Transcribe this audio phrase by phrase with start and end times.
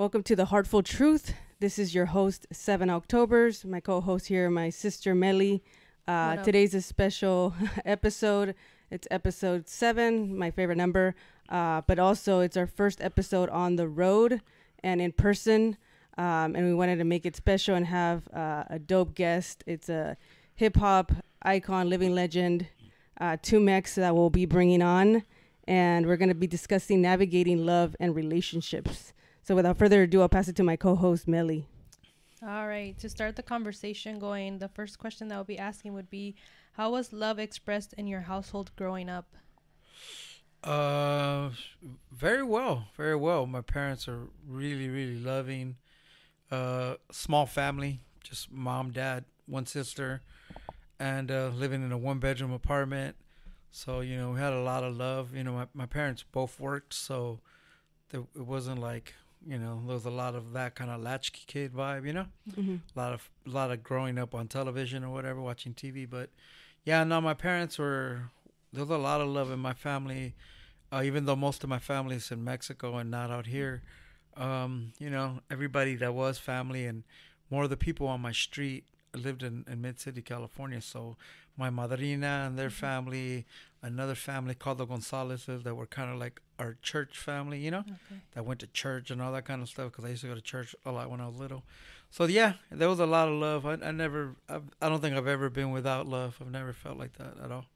[0.00, 1.34] Welcome to the Heartful Truth.
[1.58, 3.66] This is your host, 7 Octoberz.
[3.66, 5.62] My co-host here, my sister Melly.
[6.08, 7.54] Uh, today's a special
[7.84, 8.54] episode.
[8.90, 11.14] It's episode seven, my favorite number.
[11.50, 14.40] Uh, but also, it's our first episode on the road
[14.82, 15.76] and in person.
[16.16, 19.62] Um, and we wanted to make it special and have uh, a dope guest.
[19.66, 20.16] It's a
[20.54, 21.12] hip hop
[21.42, 22.68] icon, living legend,
[23.20, 25.24] uh, 2Mex that we'll be bringing on.
[25.68, 29.12] And we're going to be discussing navigating love and relationships.
[29.50, 31.66] So without further ado, I'll pass it to my co-host Melly.
[32.40, 32.96] All right.
[33.00, 36.36] To start the conversation going, the first question that I'll be asking would be,
[36.74, 39.26] how was love expressed in your household growing up?
[40.62, 41.50] Uh,
[42.12, 43.44] very well, very well.
[43.44, 45.78] My parents are really, really loving.
[46.48, 50.22] Uh, small family, just mom, dad, one sister,
[51.00, 53.16] and uh, living in a one-bedroom apartment.
[53.72, 55.34] So you know, we had a lot of love.
[55.34, 57.40] You know, my my parents both worked, so
[58.10, 59.14] there, it wasn't like
[59.46, 62.06] you know there was a lot of that kind of latchkey kid vibe.
[62.06, 62.76] You know, mm-hmm.
[62.96, 66.08] a lot of a lot of growing up on television or whatever, watching TV.
[66.08, 66.30] But
[66.84, 68.30] yeah, no, my parents were
[68.72, 70.34] there was a lot of love in my family.
[70.92, 73.80] Uh, even though most of my family is in Mexico and not out here,
[74.36, 77.04] um, you know, everybody that was family and
[77.48, 80.80] more of the people on my street lived in, in Mid City, California.
[80.80, 81.16] So
[81.56, 82.86] my madrina and their mm-hmm.
[82.86, 83.46] family,
[83.82, 87.80] another family called the Gonzalezes that were kind of like our church family, you know,
[87.80, 88.20] okay.
[88.34, 90.34] that went to church and all that kind of stuff because I used to go
[90.34, 91.64] to church a lot when I was little.
[92.10, 93.66] So yeah, there was a lot of love.
[93.66, 96.38] I, I never, I've, I do not think I've ever been without love.
[96.40, 97.66] I've never felt like that at all.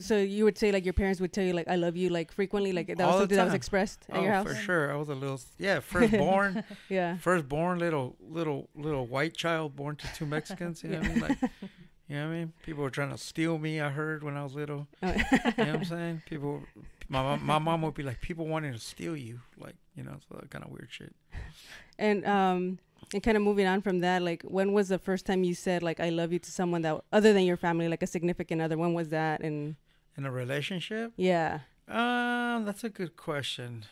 [0.00, 2.32] So you would say like your parents would tell you like I love you like
[2.32, 4.46] frequently like that was something that was expressed at oh, your house.
[4.48, 4.92] Oh, for sure.
[4.92, 6.64] I was a little yeah firstborn.
[6.88, 7.16] yeah.
[7.18, 10.82] Firstborn little little little white child born to two Mexicans.
[10.82, 11.20] You know what I mean?
[11.20, 11.38] Like
[12.08, 12.52] you know what I mean?
[12.62, 13.80] People were trying to steal me.
[13.80, 14.88] I heard when I was little.
[15.02, 15.08] Oh.
[15.08, 16.22] you know what I'm saying?
[16.26, 16.62] People,
[17.08, 20.42] my my mom would be like, people wanting to steal you, like you know, so
[20.48, 21.14] kind of weird shit.
[21.98, 22.78] And um,
[23.12, 25.82] and kind of moving on from that, like, when was the first time you said
[25.82, 28.76] like I love you to someone that other than your family, like a significant other?
[28.76, 29.40] When was that?
[29.40, 29.76] And
[30.16, 31.12] in a relationship?
[31.16, 31.60] Yeah.
[31.86, 33.86] Um, that's a good question.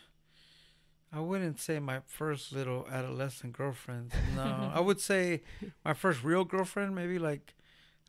[1.12, 4.12] I wouldn't say my first little adolescent girlfriend.
[4.34, 5.42] No, I would say
[5.84, 7.54] my first real girlfriend, maybe like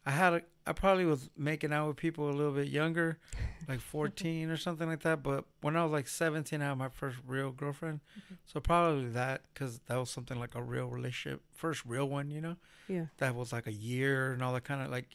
[0.07, 3.17] I had a, I probably was making out with people a little bit younger,
[3.67, 5.21] like 14 or something like that.
[5.21, 7.99] But when I was like 17, I had my first real girlfriend.
[8.17, 8.35] Mm-hmm.
[8.45, 12.39] So probably that, because that was something like a real relationship, first real one, you
[12.39, 12.55] know?
[12.87, 13.07] Yeah.
[13.17, 15.09] That was like a year and all that kind of like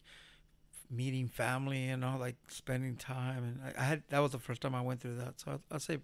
[0.91, 3.43] meeting family and all, like spending time.
[3.43, 5.39] And I, I had, that was the first time I went through that.
[5.39, 5.97] So I, I'd say,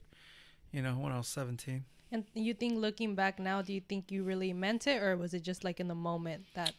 [0.72, 1.86] you know, when I was 17.
[2.12, 5.36] And you think looking back now, do you think you really meant it or was
[5.36, 6.74] it just like in the moment that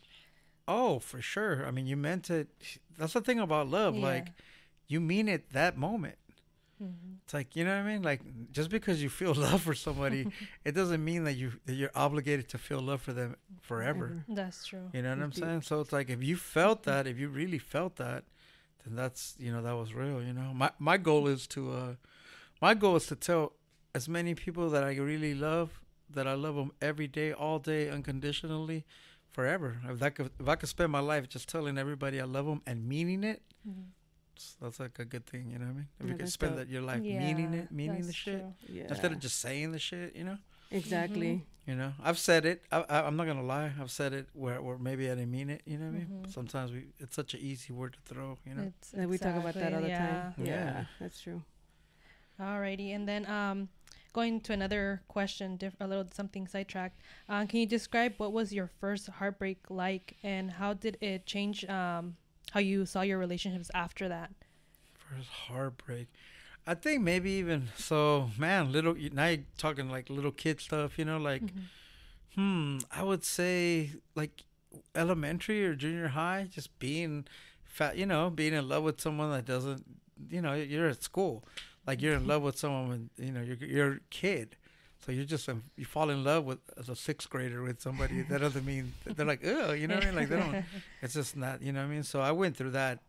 [0.70, 1.66] Oh, for sure.
[1.66, 2.48] I mean, you meant it.
[2.96, 3.96] That's the thing about love.
[3.96, 4.06] Yeah.
[4.06, 4.28] Like,
[4.86, 6.16] you mean it that moment.
[6.80, 7.14] Mm-hmm.
[7.24, 8.02] It's like you know what I mean.
[8.02, 8.20] Like,
[8.52, 10.28] just because you feel love for somebody,
[10.64, 14.24] it doesn't mean that you that you're obligated to feel love for them forever.
[14.28, 14.88] That's true.
[14.92, 15.62] You know what I'm saying?
[15.62, 18.24] So it's like if you felt that, if you really felt that,
[18.84, 20.22] then that's you know that was real.
[20.22, 21.94] You know, my my goal is to, uh
[22.62, 23.52] my goal is to tell
[23.92, 25.80] as many people that I really love
[26.12, 28.84] that I love them every day, all day, unconditionally
[29.32, 29.78] forever.
[29.88, 32.62] If I could, if I could spend my life just telling everybody I love them
[32.66, 33.82] and meaning it, mm-hmm.
[34.62, 35.50] that's like a good thing.
[35.50, 35.88] You know what I mean?
[36.00, 38.84] If yeah, you could spend that, your life yeah, meaning it, meaning the shit, yeah.
[38.88, 40.16] instead of just saying the shit.
[40.16, 40.38] You know?
[40.70, 41.26] Exactly.
[41.26, 41.44] Mm-hmm.
[41.66, 42.62] You know, I've said it.
[42.72, 43.70] I, am not gonna lie.
[43.80, 45.62] I've said it where, where maybe I didn't mean it.
[45.66, 46.02] You know what mm-hmm.
[46.02, 46.22] I mean?
[46.22, 46.32] Mm-hmm.
[46.32, 48.38] Sometimes we, it's such an easy word to throw.
[48.44, 50.34] You know, it's exactly, we talk about that all the time.
[50.38, 51.42] Yeah, that's true.
[52.40, 53.68] Alrighty, and then um,
[54.12, 57.00] going to another question, diff- a little something sidetracked.
[57.28, 61.64] Um, can you describe what was your first heartbreak like, and how did it change
[61.66, 62.16] um,
[62.52, 64.30] how you saw your relationships after that?
[64.98, 66.08] First heartbreak.
[66.66, 68.72] I think maybe even so, man.
[68.72, 72.40] Little now you're talking like little kid stuff, you know, like, mm-hmm.
[72.40, 72.78] hmm.
[72.90, 74.44] I would say like
[74.94, 77.26] elementary or junior high, just being
[77.64, 79.84] fat, you know, being in love with someone that doesn't,
[80.28, 81.44] you know, you're at school
[81.86, 84.56] like you're in love with someone when you know you're you're a kid.
[85.04, 88.22] So you just um, you fall in love with as a sixth grader with somebody.
[88.22, 90.16] That doesn't mean they're like oh you know what I mean?
[90.16, 90.64] Like they don't
[91.02, 92.02] it's just not you know what I mean?
[92.02, 93.00] So I went through that.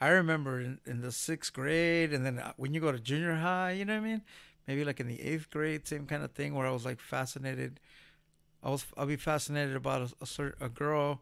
[0.00, 3.36] I remember in, in the sixth grade and then uh, when you go to junior
[3.36, 4.22] high you know what I mean?
[4.66, 7.78] Maybe like in the eighth grade same kind of thing where I was like fascinated.
[8.62, 11.20] I was I'll be fascinated about a, a certain a girl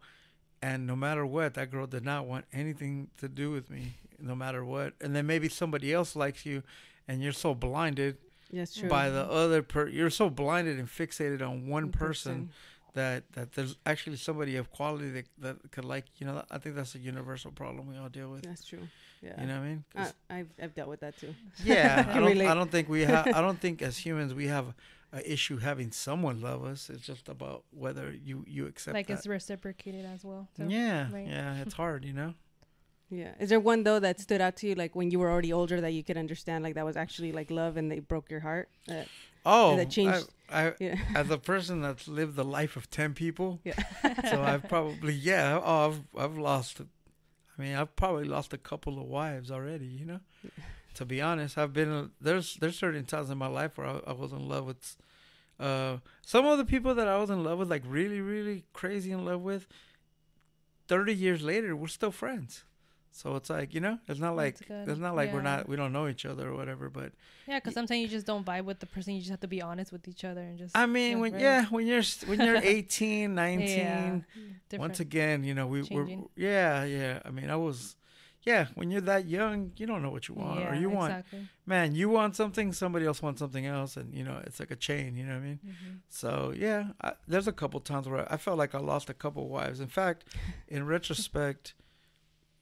[0.62, 4.34] and no matter what that girl did not want anything to do with me no
[4.34, 4.94] matter what.
[5.00, 6.62] And then maybe somebody else likes you,
[7.08, 8.18] and you're so blinded
[8.50, 8.88] yes, true.
[8.88, 9.88] by the other per.
[9.88, 12.50] You're so blinded and fixated on one, one person, person,
[12.94, 16.74] that that there's actually somebody of quality that, that could like you know I think
[16.76, 18.42] that's a universal problem we all deal with.
[18.42, 18.88] That's true.
[19.22, 19.38] Yeah.
[19.40, 19.84] You know what I mean?
[19.94, 21.34] Uh, 'Cause- I've I've dealt with that too.
[21.64, 22.40] yeah, I I don't.
[22.40, 23.26] I don't think we have.
[23.26, 24.74] I don't think as humans we have
[25.12, 26.88] a issue having someone love us.
[26.88, 29.14] It's just about whether you you accept like that.
[29.14, 30.48] it's reciprocated as well.
[30.56, 30.64] So.
[30.68, 31.26] yeah, right.
[31.26, 32.34] yeah, it's hard, you know.
[33.10, 33.32] Yeah.
[33.40, 35.80] Is there one though that stood out to you, like when you were already older,
[35.80, 38.68] that you could understand, like that was actually like love and they broke your heart?
[38.88, 39.02] Uh,
[39.46, 40.96] Oh, that changed- I, I yeah.
[41.14, 43.74] as a person that's lived the life of ten people, Yeah.
[44.30, 46.80] so I've probably yeah, oh, I've I've lost.
[47.58, 49.86] I mean, I've probably lost a couple of wives already.
[49.86, 50.20] You know,
[50.94, 54.12] to be honest, I've been there's there's certain times in my life where I, I
[54.12, 54.96] was in love with.
[55.58, 59.10] Uh, some of the people that I was in love with, like really, really crazy
[59.12, 59.66] in love with,
[60.86, 62.64] thirty years later, we're still friends.
[63.12, 65.92] So it's like you know, it's not like it's not like we're not we don't
[65.92, 66.88] know each other or whatever.
[66.88, 67.12] But
[67.46, 69.14] Yeah, because sometimes you just don't vibe with the person.
[69.14, 70.76] You just have to be honest with each other and just.
[70.76, 71.40] I mean, Yeah, when right.
[71.42, 76.84] yeah, when you're when you're 18, 19, Yeah, once again, you know, we were yeah,
[76.84, 77.20] yeah.
[77.24, 77.96] I mean, I was
[78.42, 81.46] yeah, when you're that young, you don't know what you want or you want exactly.
[81.66, 84.76] man, you want something, somebody else wants something else and you know, it's like a
[84.76, 85.60] chain, you know what I mean?
[85.66, 85.98] Mhm.
[86.08, 89.48] So, yeah, I, there's a couple times where I felt like I lost a couple
[89.48, 89.78] wives.
[89.80, 90.24] In fact,
[90.68, 91.74] in retrospect,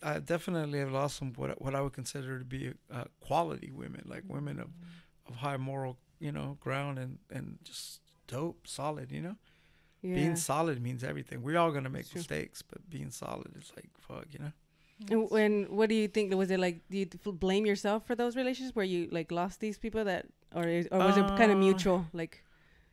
[0.02, 4.02] I definitely have lost some what what I would consider to be uh, quality women,
[4.06, 4.70] like women of
[5.28, 9.36] of high moral, you know, ground and and just dope, solid, you know?
[10.02, 10.14] yeah.
[10.14, 11.42] Being solid means everything.
[11.42, 12.18] We're all gonna make true.
[12.20, 14.52] mistakes, but being solid is like fuck, you know.
[15.10, 16.34] And when what do you think?
[16.34, 19.78] Was it like do you blame yourself for those relationships where you like lost these
[19.78, 22.06] people that, or is, or was it kind Uh, of mutual?
[22.12, 22.42] Like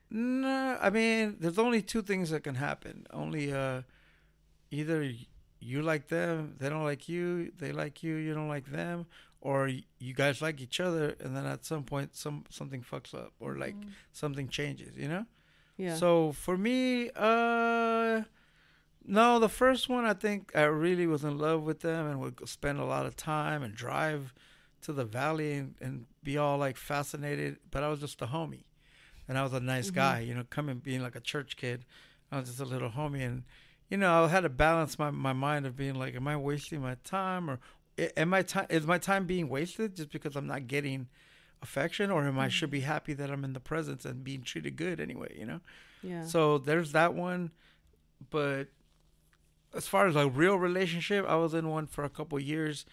[0.09, 3.05] No, I mean, there's only two things that can happen.
[3.11, 3.81] Only uh,
[4.71, 5.01] either
[5.65, 9.05] you like them, they don't like you, they like you, you don't like them,
[9.41, 13.31] or you guys like each other, and then at some point, some something fucks up,
[13.39, 13.89] or like Mhm.
[14.13, 15.25] something changes, you know.
[15.77, 15.95] yeah.
[15.95, 18.23] So for me, uh,
[19.07, 22.47] no, the first one I think I really was in love with them and would
[22.49, 24.33] spend a lot of time and drive
[24.81, 27.57] to the valley and, and be all like fascinated.
[27.71, 28.63] But I was just a homie,
[29.27, 29.95] and I was a nice Mhm.
[29.95, 31.85] guy, you know, coming being like a church kid.
[32.31, 33.43] I was just a little homie, and
[33.89, 36.81] you know, I had to balance my my mind of being like, am I wasting
[36.81, 37.59] my time or
[38.17, 41.07] am I time is my time being wasted just because I'm not getting
[41.61, 44.75] affection or am I should be happy that I'm in the presence and being treated
[44.75, 45.61] good anyway, you know?
[46.03, 46.25] yeah.
[46.25, 47.51] So there's that one,
[48.29, 48.67] but
[49.73, 52.85] as far as a real relationship, I was in one for a couple years,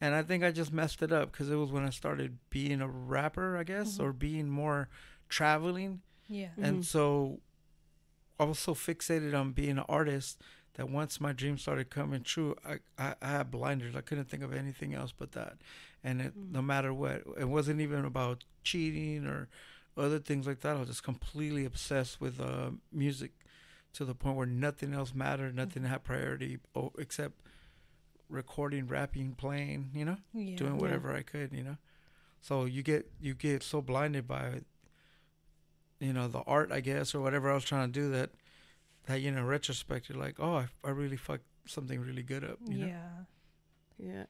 [0.00, 2.80] and I think I just messed it up because it was when I started being
[2.80, 4.04] a rapper, I guess, Mhm.
[4.04, 4.88] or being more
[5.28, 6.48] traveling, Yeah.
[6.56, 7.40] And so
[8.38, 10.40] I was so fixated on being an artist
[10.74, 13.94] that once my dreams started coming true, I, I, I had blinders.
[13.94, 15.58] I couldn't think of anything else but that.
[16.02, 16.52] And it, Mm.
[16.52, 19.48] no matter what, it wasn't even about cheating or
[19.96, 20.76] other things like that.
[20.76, 23.32] I was just completely obsessed with uh, music
[23.92, 27.34] to the point where nothing else mattered, nothing had priority oh, except
[28.28, 30.56] recording, rapping, playing, you know, Yeah.
[30.56, 30.80] doing Yeah.
[30.80, 31.76] whatever I could, you know.
[32.40, 34.62] So you get you get so blinded by
[36.00, 38.30] you know the art, I guess, or whatever I was trying to do that
[39.06, 42.58] that you know, retrospect, you're like, oh, I, I really fucked something really good up,
[42.66, 42.86] you know.
[42.86, 43.08] Yeah.
[43.96, 44.24] Yeah,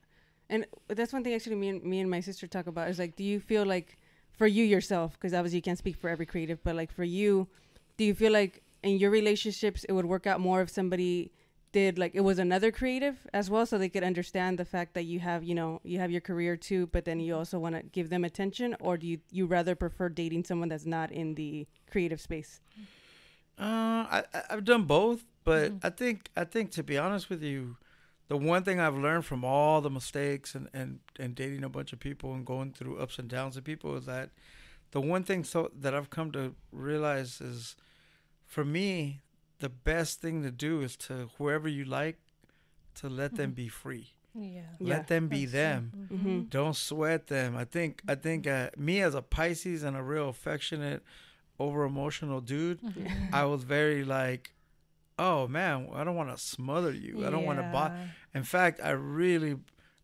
[0.50, 3.16] and that's one thing actually me and me and my sister talk about is like,
[3.16, 3.96] do you feel like
[4.36, 7.48] for you yourself, because obviously you can't speak for every creative, but like for you,
[7.96, 11.32] do you feel like in your relationships it would work out more if somebody
[11.74, 15.04] did like it was another creative as well, so they could understand the fact that
[15.12, 17.82] you have you know you have your career too, but then you also want to
[17.98, 21.66] give them attention, or do you you rather prefer dating someone that's not in the
[21.92, 22.60] creative space?
[23.58, 25.84] Uh, I I- I've done both, but Mhm.
[25.84, 27.76] I think I think to be honest with you,
[28.28, 31.92] the one thing I've learned from all the mistakes and and and dating a bunch
[31.92, 34.30] of people and going through ups and downs of people is that
[34.90, 37.76] the one thing so that I've come to realize is,
[38.46, 39.20] for me,
[39.60, 42.18] the best thing to do is to whoever you like,
[42.96, 43.56] to let them Mhm.
[43.56, 44.14] be free.
[44.34, 44.62] Yeah.
[44.80, 44.88] Yeah.
[44.96, 46.08] Let them be That's them.
[46.12, 46.40] Mm-hmm.
[46.50, 47.56] Don't sweat them.
[47.56, 51.02] I think I think uh, me as a Pisces and a real affectionate,
[51.58, 53.32] over emotional dude, Mhm.
[53.32, 54.52] I was very like,
[55.18, 57.24] oh man, I don't want to smother you.
[57.26, 58.10] I don't want to bother.
[58.34, 59.56] In fact, I really,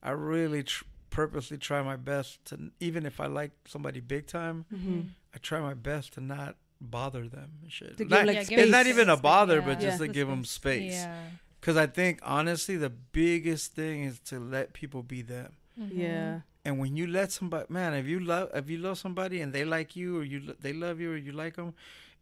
[0.03, 4.65] I really tr- purposely try my best to, even if I like somebody big time,
[4.73, 5.01] Mm-hmm.
[5.35, 7.97] I try my best to not bother them and shit.
[7.99, 10.07] To give, Not- like, Yeah, give it's not even a space, bother, but just Yeah.
[10.07, 10.93] to give them space.
[10.93, 11.23] Yeah.
[11.61, 15.53] Because I think honestly, the biggest thing is to let people be them.
[15.79, 15.91] Mhm.
[15.93, 16.41] Yeah.
[16.65, 19.65] And when you let somebody, man, if you love, if you love somebody and they
[19.65, 21.75] like you, or you they love you, or you like them,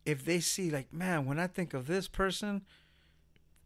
[0.04, 2.62] if they see like, man, when I think of this person,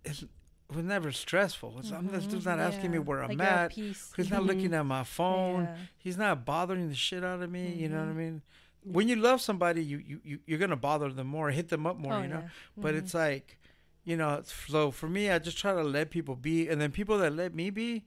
[0.04, 1.78] it's it was never stressful.
[1.80, 2.30] It's, I'm this Mhm.
[2.30, 3.72] dude's not asking me where Like I'm at.
[3.72, 4.46] He's not Mhm.
[4.46, 5.64] looking at my phone.
[5.64, 5.76] Yeah.
[5.98, 7.74] He's not bothering the shit out of me.
[7.74, 8.16] You know what I Mhm.
[8.16, 8.42] mean?
[8.84, 11.98] When you love somebody, you you you you're gonna bother them more, hit them up
[11.98, 12.14] more.
[12.14, 12.40] Oh, you know.
[12.40, 12.48] yeah.
[12.76, 12.98] But Mhm.
[12.98, 13.58] it's like
[14.04, 17.18] you know, so for me, I just try to let people be, and then people
[17.18, 18.04] that let me be,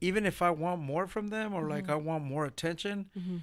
[0.00, 1.90] even if I want more from them or like Mhm.
[1.90, 3.36] I want more attention, Mm-hmm.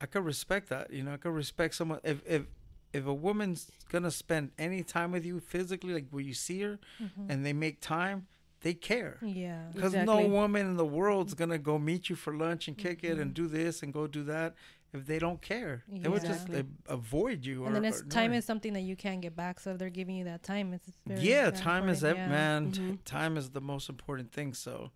[0.00, 0.90] I could respect that.
[0.92, 2.46] You know, I could respect someone if if
[2.94, 6.78] if a woman's gonna spend any time with you physically, like where you see her,
[6.98, 7.26] Mhm.
[7.28, 8.26] and they make time,
[8.62, 9.18] they care.
[9.20, 9.68] yeah.
[9.74, 10.22] Because Exactly.
[10.24, 13.32] no woman in the world's gonna go meet you for lunch and kick it and
[13.32, 13.34] Mhm.
[13.34, 14.54] do this and go do that
[14.96, 15.84] if they don't care.
[15.88, 16.60] They would just Exactly.
[16.88, 17.64] uh, avoid you.
[17.66, 19.60] And or, then it's or time ignore is something that you can't get back.
[19.60, 20.94] So if they're giving you that time, it's you.
[21.06, 22.28] very yeah, that time is ev- yeah.
[22.28, 22.72] man.
[22.72, 22.98] t- Mhm.
[23.04, 24.54] Time is the most important thing.
[24.54, 24.90] So,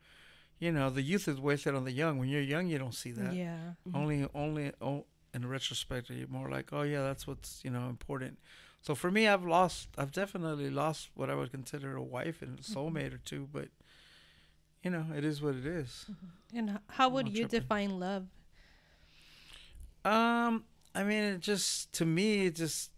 [0.58, 2.18] you know, the youth is wasted on the young.
[2.18, 3.34] When you're young, you don't see that.
[3.34, 3.74] Yeah.
[3.88, 3.94] Mhm.
[3.96, 8.38] Only, only, oh, in retrospect, you're more like, oh yeah, that's what's you know important.
[8.82, 9.88] So for me, I've lost.
[9.98, 12.78] I've definitely lost what I would consider a wife and a Mm-hmm.
[12.78, 13.48] soulmate or two.
[13.52, 13.68] But
[14.82, 16.06] you know, it is what it is.
[16.54, 17.60] And how would you tripping.
[17.60, 18.26] define love?
[20.04, 20.64] Um,
[20.94, 22.90] I mean, it just to me, it just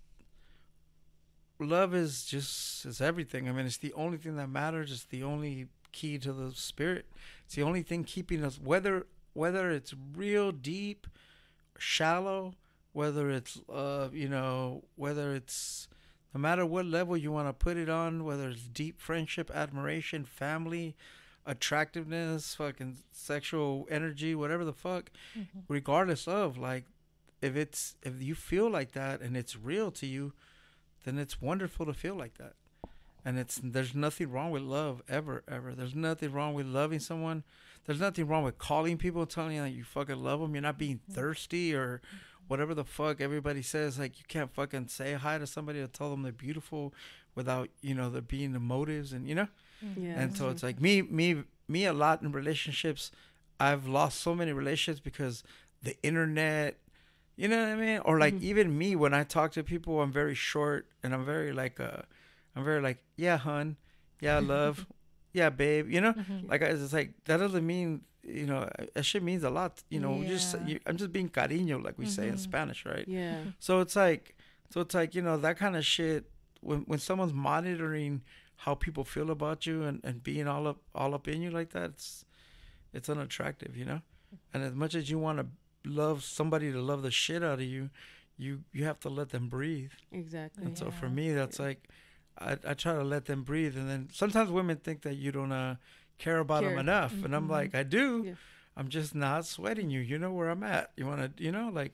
[1.58, 3.48] love is just is everything.
[3.48, 4.90] I mean, it's the only thing that matters.
[4.92, 7.06] It's the only key to the spirit.
[7.44, 11.06] It's the only thing keeping us whether whether it's real deep,
[11.78, 12.54] shallow,
[12.92, 15.88] whether it's uh you know whether it's
[16.34, 20.24] no matter what level you want to put it on, whether it's deep friendship, admiration,
[20.24, 20.96] family,
[21.44, 25.10] attractiveness, fucking sexual energy, whatever the fuck,
[25.68, 26.84] regardless of like
[27.42, 30.32] if it's if you feel like that and it's real to you,
[31.04, 32.54] then it's wonderful to feel like that.
[33.24, 35.74] And it's there's nothing wrong with love ever ever.
[35.74, 37.44] There's nothing wrong with loving someone.
[37.84, 40.54] There's nothing wrong with calling people telling you that you fucking love them.
[40.54, 41.12] You're not being mm-hmm.
[41.12, 42.00] thirsty or
[42.48, 43.98] whatever the fuck everybody says.
[43.98, 46.94] Like you can't fucking say hi to somebody or tell them they're beautiful
[47.34, 49.48] without you know there being the motives and you know.
[49.96, 50.20] Yeah.
[50.20, 51.86] And so it's like me, me, me.
[51.86, 53.10] A lot in relationships,
[53.58, 55.42] I've lost so many relationships because
[55.82, 56.78] the internet.
[57.42, 57.98] You know what I mean?
[58.08, 58.42] Or like Mhm.
[58.50, 62.02] even me when I talk to people, I'm very short and I'm very like, uh,
[62.54, 63.76] I'm very like, yeah, hun,
[64.26, 64.86] yeah, love,
[65.40, 65.90] yeah, babe.
[65.94, 66.48] You know, Mhm.
[66.50, 67.88] like I- it's like that doesn't mean
[68.22, 68.60] you know
[68.94, 69.82] that shit means a lot.
[69.94, 72.46] You know, just you, I'm just being cariño, like we say in Mhm.
[72.48, 73.06] Spanish, right?
[73.08, 73.40] yeah.
[73.58, 74.24] So it's like,
[74.70, 76.22] so it's like you know that kind of shit.
[76.68, 78.22] When when someone's monitoring
[78.64, 81.70] how people feel about you and, and being all up all up in you like
[81.76, 82.24] that, it's
[82.96, 84.00] it's unattractive, you know.
[84.54, 85.46] And as much as you want to
[85.84, 87.90] love somebody to love the shit out of you,
[88.36, 89.92] you you have to let them breathe.
[90.10, 90.64] Exactly.
[90.64, 91.88] And so for me, that's like,
[92.38, 95.52] I I try to let them breathe, and then sometimes women think that you don't
[95.52, 95.76] uh,
[96.18, 96.80] care about them Care.
[96.80, 97.50] enough, and I'm Mhm.
[97.50, 98.22] like, I do.
[98.26, 98.34] Yeah.
[98.76, 100.00] I'm just not sweating you.
[100.00, 100.92] You know where I'm at.
[100.96, 101.92] You want to, you know, like,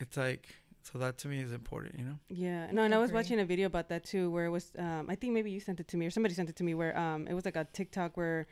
[0.00, 0.48] it's like,
[0.82, 2.18] so that to me is important, you know.
[2.28, 5.06] Yeah, no, and I was watching a video about that too, where it was, um,
[5.10, 6.96] I think maybe you sent it to me or somebody sent it to me, where
[6.98, 8.46] um, it was like a TikTok where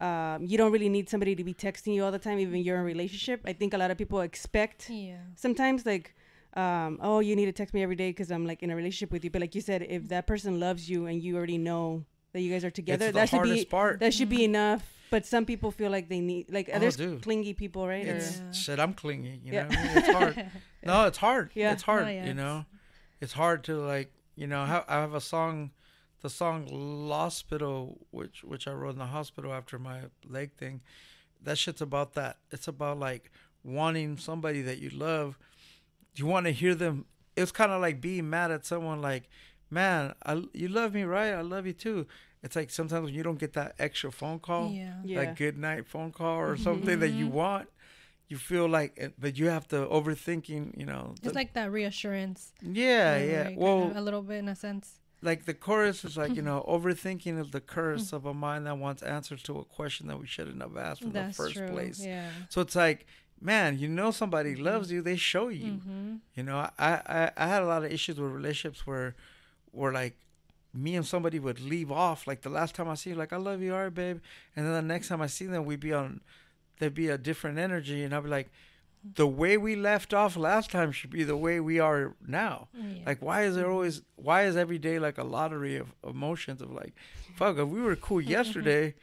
[0.00, 2.76] um, you don't really need somebody to be texting you all the time, even you're
[2.76, 3.40] in a relationship.
[3.44, 5.16] I think a lot of people expect Yeah.
[5.34, 6.14] sometimes like,
[6.54, 9.10] um, oh, you need to text me every day because I'm like in a relationship
[9.12, 9.30] with you.
[9.30, 12.50] But like you said, if that person loves you and you already know that you
[12.52, 14.00] guys are together, that should be part.
[14.00, 14.82] that should be enough.
[15.10, 17.22] But some people feel like they need like Oh, there's dude.
[17.22, 18.06] clingy people, right?
[18.06, 18.52] It's or, Yeah.
[18.52, 18.78] shit.
[18.78, 19.40] I'm clingy.
[19.42, 19.62] You Yeah.
[19.62, 19.96] know, what I mean?
[19.98, 20.50] it's hard.
[20.84, 21.50] No, it's hard.
[21.54, 21.72] Yeah.
[21.72, 22.04] it's hard.
[22.04, 22.64] No, yeah, you know,
[23.20, 25.70] it's hard to like, you know, I have a song,
[26.20, 26.66] the song
[27.08, 30.80] "Hospital," which which I wrote in the hospital after my leg thing.
[31.42, 32.38] That shit's about that.
[32.50, 33.30] It's about like
[33.62, 35.38] wanting somebody that you love.
[36.14, 37.04] You want to hear them.
[37.36, 39.00] It's kind of like being mad at someone.
[39.00, 39.28] Like,
[39.70, 41.32] man, I, you love me, right?
[41.32, 42.06] I love you too.
[42.42, 44.94] It's like sometimes when you don't get that extra phone call Yeah.
[45.04, 47.32] yeah, like good night phone call or something that you Mhm.
[47.32, 47.68] want
[48.28, 51.72] you feel like it- but you have to overthinking you know It's the- like that
[51.72, 52.52] reassurance.
[52.62, 55.00] yeah yeah right, well a little bit in a sense.
[55.22, 56.46] Like the chorus is like you mm-hmm.
[56.46, 58.12] know overthinking is the curse mm.
[58.12, 61.12] of a mind that wants answers to a question that we shouldn't have asked in
[61.12, 61.68] That's the first true.
[61.68, 62.28] place Yeah.
[62.48, 63.06] so it's like
[63.40, 64.64] man you know somebody mm-hmm.
[64.64, 66.14] loves you they show you Mm-hmm.
[66.34, 69.14] you know I, I i had a lot of issues with relationships where
[69.72, 70.16] where like
[70.74, 73.36] me and somebody would leave off like the last time i see you like i
[73.36, 74.20] love you all right babe
[74.54, 76.20] and then the next time i see them we'd be on
[76.78, 78.50] there'd be a different energy and i'd be like
[79.14, 82.82] the way we left off last time should be the way we are now oh,
[82.82, 83.02] Yeah.
[83.06, 83.72] like why is there mm-hmm.
[83.72, 86.94] always why is every day like a lottery of emotions of like
[87.36, 88.94] fuck if we were cool yesterday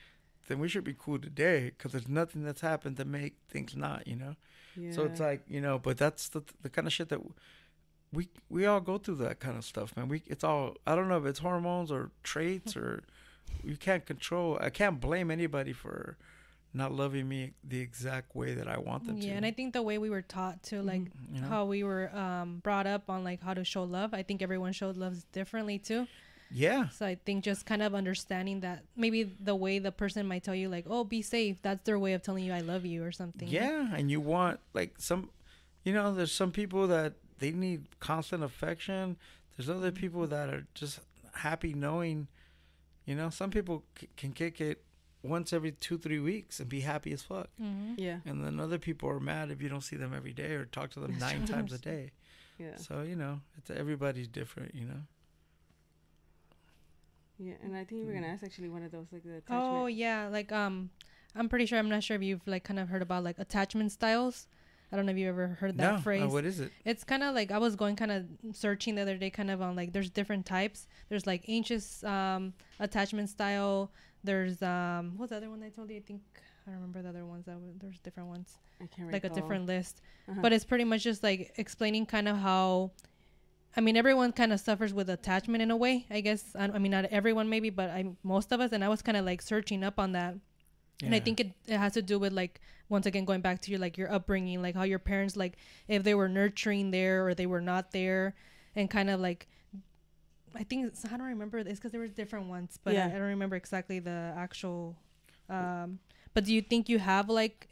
[0.47, 4.05] then we should be cool today because there's nothing that's happened to make things not
[4.07, 4.35] you know
[4.77, 4.91] yeah.
[4.91, 7.19] so it's like you know, but that's the the kind of shit that
[8.11, 10.07] we we all go through that kind of stuff, man.
[10.07, 13.03] We it's all I don't know if it's hormones or traits or
[13.63, 14.57] you can't control.
[14.61, 16.17] I can't blame anybody for
[16.75, 19.27] not loving me the exact way that I want them yeah, to.
[19.29, 21.03] Yeah, and I think the way we were taught to like
[21.33, 21.47] you know?
[21.47, 24.13] how we were um, brought up on like how to show love.
[24.13, 26.05] I think everyone showed love differently too.
[26.51, 30.43] yeah, So I think just kind of understanding that maybe the way the person might
[30.43, 33.03] tell you like, "Oh, be safe," that's their way of telling you I love you
[33.03, 33.47] or something.
[33.47, 35.29] yeah, and you want like some,
[35.83, 39.17] you know, there's some people that they need constant affection.
[39.57, 40.01] There's other Mm-hmm.
[40.03, 40.99] people that are just
[41.33, 42.27] happy knowing
[43.07, 44.83] You know, some people c- can kick it
[45.25, 47.49] once every two, three weeks and be happy as fuck.
[47.61, 47.93] Mm-hmm.
[47.97, 48.17] Yeah.
[48.25, 50.91] And then other people are mad if you don't see them every day or talk
[50.91, 52.11] to them nine times a day.
[52.57, 52.77] Yeah.
[52.77, 54.75] So you know, it's everybody's different.
[54.75, 55.01] You know.
[57.37, 57.53] Yeah.
[57.63, 60.29] And I think you were gonna ask actually one of those like the Oh yeah,
[60.31, 60.89] like um,
[61.35, 63.91] I'm pretty sure I'm not sure if you've like kind of heard about like attachment
[63.91, 64.47] styles.
[64.91, 66.23] I don't know if you ever heard that no, phrase.
[66.23, 66.71] uh, what is it?
[66.85, 69.61] It's kind of like I was going kind of searching the other day, kind of
[69.61, 70.87] on like there's different types.
[71.09, 73.91] There's like anxious um, attachment style.
[74.25, 75.97] There's um, what's the other one I told you?
[75.97, 76.21] I think
[76.67, 77.45] I remember the other ones.
[77.45, 80.01] That was, there's different ones, I can't like a different list.
[80.29, 80.39] Uh-huh.
[80.41, 82.91] But it's pretty much just like explaining kind of how.
[83.77, 86.05] I mean, everyone kind of suffers with attachment in a way.
[86.09, 88.71] I guess I, I mean not everyone maybe, but I most of us.
[88.71, 90.35] And I was kind of like searching up on that
[91.03, 93.71] and i think it, it has to do with like once again going back to
[93.71, 97.33] your like your upbringing like how your parents like if they were nurturing there or
[97.33, 98.35] they were not there
[98.75, 99.47] and kind of like
[100.55, 103.05] i think it's, i don't remember this because there was different ones but Yeah.
[103.07, 104.95] I, I don't remember exactly the actual
[105.49, 105.99] um
[106.33, 107.67] but do you think you have like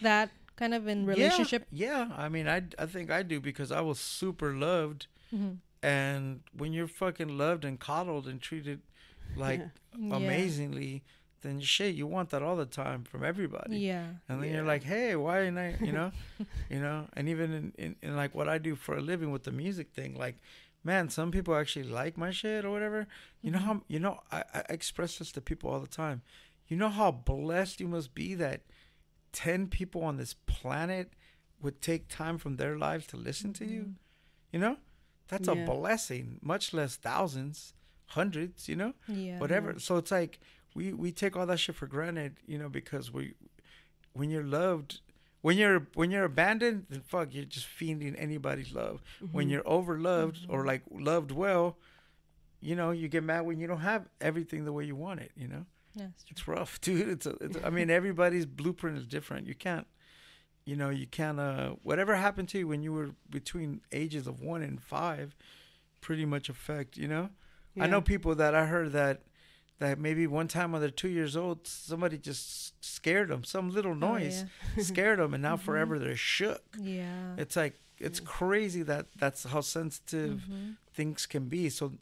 [0.00, 2.16] that kind of in relationship Yeah, yeah.
[2.16, 5.58] I mean, I I think I do because I was super loved, Mhm.
[5.82, 8.80] and when you're fucking loved and coddled and treated
[9.36, 9.60] like
[9.98, 10.16] Yeah.
[10.16, 11.02] amazingly,
[11.42, 13.78] then shit, you want that all the time from everybody.
[13.78, 14.56] yeah And then Yeah.
[14.56, 16.10] you're like, hey, why ain't I, you know,
[16.70, 19.44] you know, and even in, in, in like what I do for a living with
[19.44, 20.36] the music thing, like,
[20.86, 23.08] man, some people actually like my shit or whatever.
[23.42, 23.66] You know mm-hmm.
[23.66, 26.22] how, you know, I, I express this to people all the time.
[26.68, 28.62] You know how blessed you must be that
[29.32, 31.12] 10 people on this planet
[31.60, 33.80] would take time from their lives to listen to you?
[33.80, 33.90] Mm-hmm.
[34.52, 34.76] You know,
[35.26, 35.54] that's Yeah.
[35.54, 37.74] a blessing, much less thousands,
[38.10, 38.94] hundreds, you know?
[39.08, 39.78] yeah whatever.
[39.80, 40.38] So it's like
[40.76, 43.34] we we take all that shit for granted, you know, because we
[44.12, 45.00] when you're loved,
[45.46, 49.00] when you're when you're abandoned, then fuck, you're just fiending anybody's love.
[49.30, 49.50] When Mhm.
[49.52, 51.78] you're overloved or like loved well,
[52.60, 55.30] you know, you get mad when you don't have everything the way you want it.
[55.36, 57.08] You know, yeah, it's rough, dude.
[57.08, 59.46] It's, a, it's I mean, everybody's blueprint is different.
[59.46, 59.86] You can't.
[60.64, 61.38] You know, you can't.
[61.38, 65.36] Uh, whatever happened to you when you were between ages of one and five,
[66.00, 66.96] pretty much affect.
[66.96, 67.30] You know,
[67.78, 69.22] I know people that I heard that
[69.78, 73.44] that maybe one time when they're two years old, somebody just scared them.
[73.44, 74.44] Some little Oh, noise
[74.78, 76.76] scared them, and now forever they're shook.
[76.78, 80.76] yeah It's like it's crazy that that's how sensitive Mhm.
[80.92, 81.68] things can be.
[81.70, 81.92] So,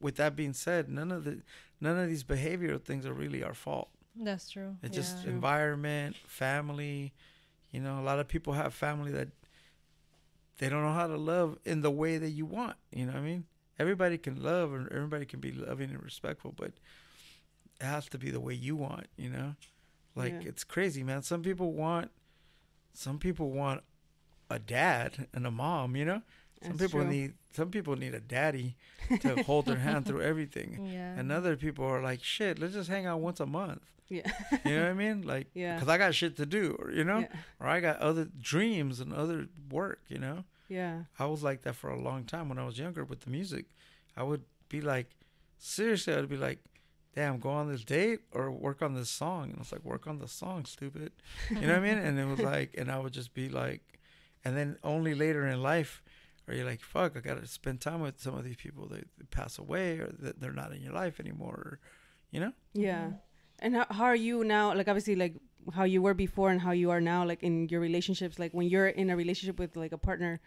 [0.00, 1.42] with that being said, none of the
[1.80, 3.88] none of these behavioral things are really our fault.
[4.18, 5.02] that's true It's yeah.
[5.02, 7.12] just environment, family.
[7.70, 9.28] You know, a lot of people have family that
[10.58, 12.76] they don't know how to love in the way that you want.
[12.90, 13.44] You know what I mean?
[13.78, 16.72] Everybody can love and everybody can be loving and respectful, but
[17.80, 19.54] it has to be the way you want, you know?
[20.14, 20.48] Like Yeah.
[20.48, 21.22] it's crazy, man.
[21.22, 22.10] Some people want
[22.94, 23.82] some people want
[24.50, 26.22] a dad and a mom, you know?
[26.62, 27.10] Some That's people true.
[27.10, 28.76] need some people need a daddy
[29.20, 30.86] to hold their hand through everything.
[30.86, 33.82] yeah And other people are like, shit, let's just hang out once a month.
[34.08, 34.30] Yeah.
[34.64, 35.22] You know what I mean?
[35.22, 35.74] Like, Yeah.
[35.74, 37.36] because I got shit to do, or, you know, Yeah.
[37.60, 40.44] or I got other dreams and other work, you know.
[40.68, 41.04] Yeah.
[41.18, 43.66] I was like that for a long time when I was younger with the music.
[44.16, 45.10] I would be like,
[45.58, 46.60] seriously, I'd be like,
[47.16, 49.44] damn, go on this date or work on this song.
[49.44, 51.12] And I was like, work on the song, stupid.
[51.50, 51.98] You know what I mean?
[51.98, 53.80] And it was like, and I would just be like,
[54.44, 56.02] and then only later in life
[56.46, 59.08] are you like, fuck, I got to spend time with some of these people that,
[59.30, 61.80] pass away or that they're not in your life anymore, or,
[62.30, 62.52] you know?
[62.74, 63.10] Yeah.
[63.58, 64.74] And how, how are you now?
[64.74, 65.34] Like, obviously, like
[65.74, 68.68] how you were before and how you are now, like in your relationships, like when
[68.68, 70.40] you're in a relationship with like a partner,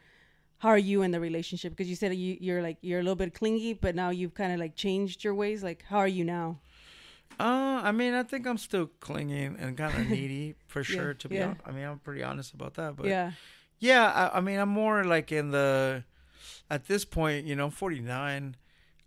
[0.59, 1.71] how are you in the relationship?
[1.71, 4.53] Because you said you, you're like, you're a little bit clingy, but now you've kind
[4.53, 5.63] of like changed your ways.
[5.63, 6.59] Like, how are you now?
[7.39, 11.13] Uh, I mean, I think I'm still clinging and kind of needy for sure.
[11.13, 11.45] to be yeah.
[11.45, 12.97] honest, I mean, I'm pretty honest about that.
[12.97, 13.31] But yeah.
[13.79, 16.03] yeah, I, I mean, I'm more like in the
[16.69, 18.57] at this point, you know, I'm 49.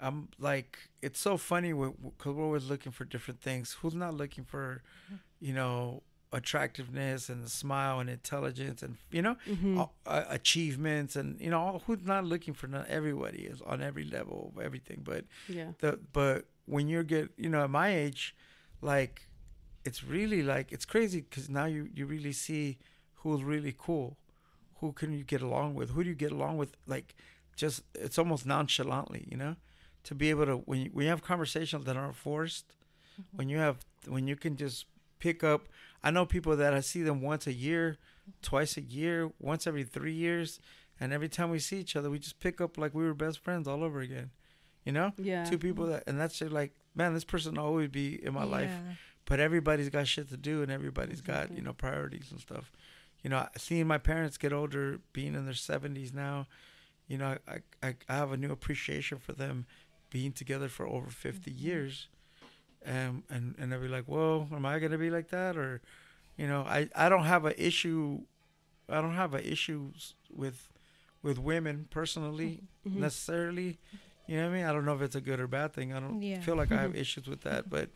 [0.01, 3.77] I'm like, it's so funny because we're always looking for different things.
[3.83, 4.83] Who's not looking for,
[5.38, 9.81] you know, attractiveness and smile and intelligence and you know, Mm-hmm.
[9.81, 12.66] uh, uh, achievements and you know, who's not looking for?
[12.66, 15.73] Not everybody is on every level of everything, but Yeah.
[15.81, 18.35] the but when you're get you know at my age
[18.81, 19.27] like
[19.85, 22.79] it's really like it's crazy because now you you really see
[23.16, 24.16] who's really cool
[24.81, 27.14] who can you get along with who do you get along with like
[27.57, 29.57] just it's almost nonchalantly you know
[30.05, 32.75] to be able to when you, when you have conversations that aren't forced
[33.37, 34.87] when you have when you can just
[35.18, 35.62] pick up
[36.05, 37.97] i know people that i see them once a year
[38.43, 40.61] twice a year once every three years
[41.01, 43.38] and every time we see each other we just pick up like we were best
[43.41, 44.31] friends all over again
[44.85, 45.45] you know Yeah.
[45.45, 48.45] two people that and that's just like man this person will always be in my
[48.45, 48.95] life Yeah.
[49.27, 52.71] but everybody's got shit to do and everybody's got you know priorities and stuff
[53.23, 56.47] you know seeing my parents get older being in their 70s now
[57.09, 59.67] you know i i, I have a new appreciation for them
[60.11, 61.65] being together for over 50 Mm-hmm.
[61.67, 62.09] years
[62.85, 65.81] and and and they'll be like, well, am I gonna be like that or,
[66.37, 68.23] you know, I I don't have an issue,
[68.88, 69.92] I don't have an issue
[70.31, 70.68] with
[71.23, 72.95] with women personally Mhm.
[72.97, 73.79] necessarily.
[74.27, 74.66] You know what I mean?
[74.66, 75.92] I don't know if it's a good or bad thing.
[75.92, 76.40] I don't Yeah.
[76.40, 77.90] feel like I have issues with that, but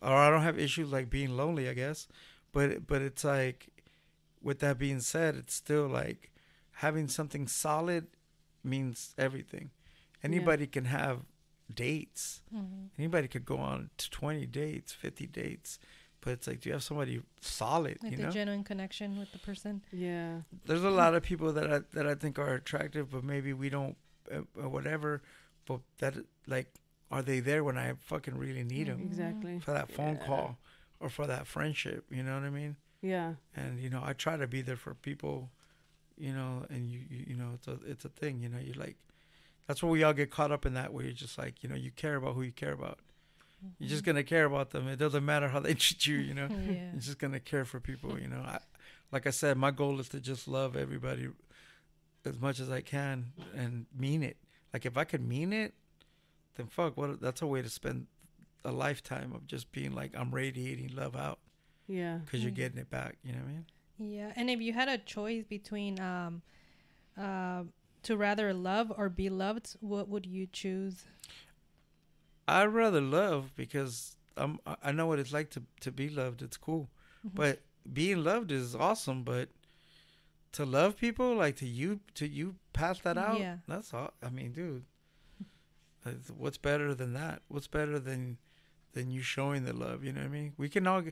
[0.00, 2.08] or I don't have issues like being lonely, I guess.
[2.52, 3.68] But but it's like
[4.42, 6.30] with that being said, it's still like
[6.76, 8.06] having something solid
[8.64, 9.70] means everything.
[10.22, 11.20] Anybody can have
[11.74, 12.42] dates.
[12.54, 12.90] Mhm.
[12.98, 15.78] Anybody could go on to 20 dates, 50 dates,
[16.20, 18.30] but it's like do you have somebody solid, Like you the know?
[18.30, 19.82] genuine connection with the person.
[19.92, 20.42] Yeah.
[20.66, 23.68] there's a lot of people that I that I think are attractive, but maybe we
[23.70, 23.96] don't,
[24.30, 25.22] uh, or whatever.
[25.66, 26.14] But that
[26.46, 26.68] like,
[27.10, 29.60] are they there when I fucking really need them Exactly.
[29.60, 30.26] for that phone Yeah.
[30.26, 30.58] call
[31.00, 32.04] or for that friendship?
[32.10, 32.76] You know what I mean?
[33.00, 33.34] Yeah.
[33.56, 35.50] And you know, I try to be there for people,
[36.16, 38.40] you know, and you you, you know, it's a it's a thing.
[38.40, 38.96] You know, you like,
[39.66, 40.92] that's where we all get caught up in that.
[40.92, 42.98] Where you're just like, you know, you care about who you care about.
[43.78, 44.88] You're just gonna care about them.
[44.88, 46.16] It doesn't matter how they treat you.
[46.16, 46.48] You know.
[46.66, 46.90] yeah.
[46.92, 48.40] You're just gonna care for people, you know.
[48.44, 48.58] I,
[49.12, 51.28] like I said, my goal is to just love everybody
[52.24, 54.36] as much as I can and mean it.
[54.72, 55.74] Like if I could mean it,
[56.56, 57.20] then fuck, what?
[57.20, 58.06] That's a way to spend
[58.64, 61.38] a lifetime of just being like I'm radiating love out
[61.88, 62.18] Yeah.
[62.24, 62.56] because you're Mm.
[62.56, 63.16] getting it back.
[63.24, 63.66] You know what I mean?
[64.14, 66.42] Yeah, and if you had a choice between um,
[67.16, 67.62] uh,
[68.04, 71.04] to rather love or be loved, what would you choose?
[72.48, 76.42] I'd rather love because I'm I- know what it's like to to be loved.
[76.42, 76.88] It's cool,
[77.24, 77.34] Mhm.
[77.34, 77.62] but
[77.92, 79.22] being loved is awesome.
[79.24, 79.48] But
[80.52, 83.58] to love people, like to you to you pass that out, Yeah.
[83.68, 84.12] that's all.
[84.22, 84.84] I mean, dude,
[86.36, 87.42] what's better than that?
[87.48, 88.38] What's better than
[88.92, 90.04] than you showing the love?
[90.04, 90.52] You know what I mean?
[90.56, 91.02] We can all,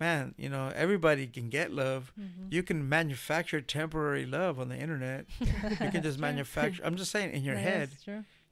[0.00, 0.34] man.
[0.38, 2.12] You know, everybody can get love.
[2.18, 2.50] Mhm.
[2.50, 5.26] You can manufacture temporary love on the internet.
[5.40, 6.22] You can just True.
[6.22, 6.82] manufacture.
[6.84, 7.90] I'm just saying, in your That head,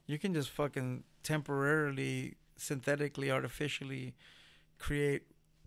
[0.07, 4.15] you can just fucking temporarily, synthetically, artificially
[4.79, 5.23] create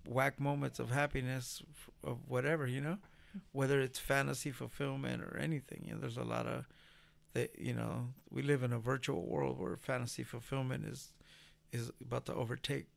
[0.07, 1.61] whack moments of happiness
[2.03, 2.97] of whatever, you know,
[3.51, 5.83] whether it's fantasy fulfillment or anything.
[5.85, 6.65] You know, there's a lot of
[7.33, 7.57] that.
[7.59, 11.13] You know, we live in a virtual world where fantasy fulfillment is
[11.71, 12.87] is about to overtake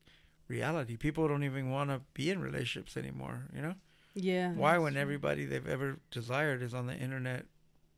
[0.47, 0.97] reality.
[0.97, 3.45] People don't even want to be in relationships anymore.
[3.55, 3.75] You know,
[4.13, 4.51] Yeah.
[4.53, 7.45] why when everybody they've ever desired is on the internet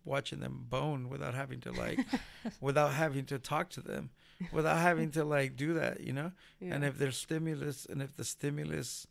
[0.05, 1.99] watching them bone without having to like
[2.61, 4.09] without having to talk to them
[4.53, 6.31] without having to like do that you know
[6.61, 6.75] Yeah.
[6.75, 9.05] and if there's stimulus and if the stimulus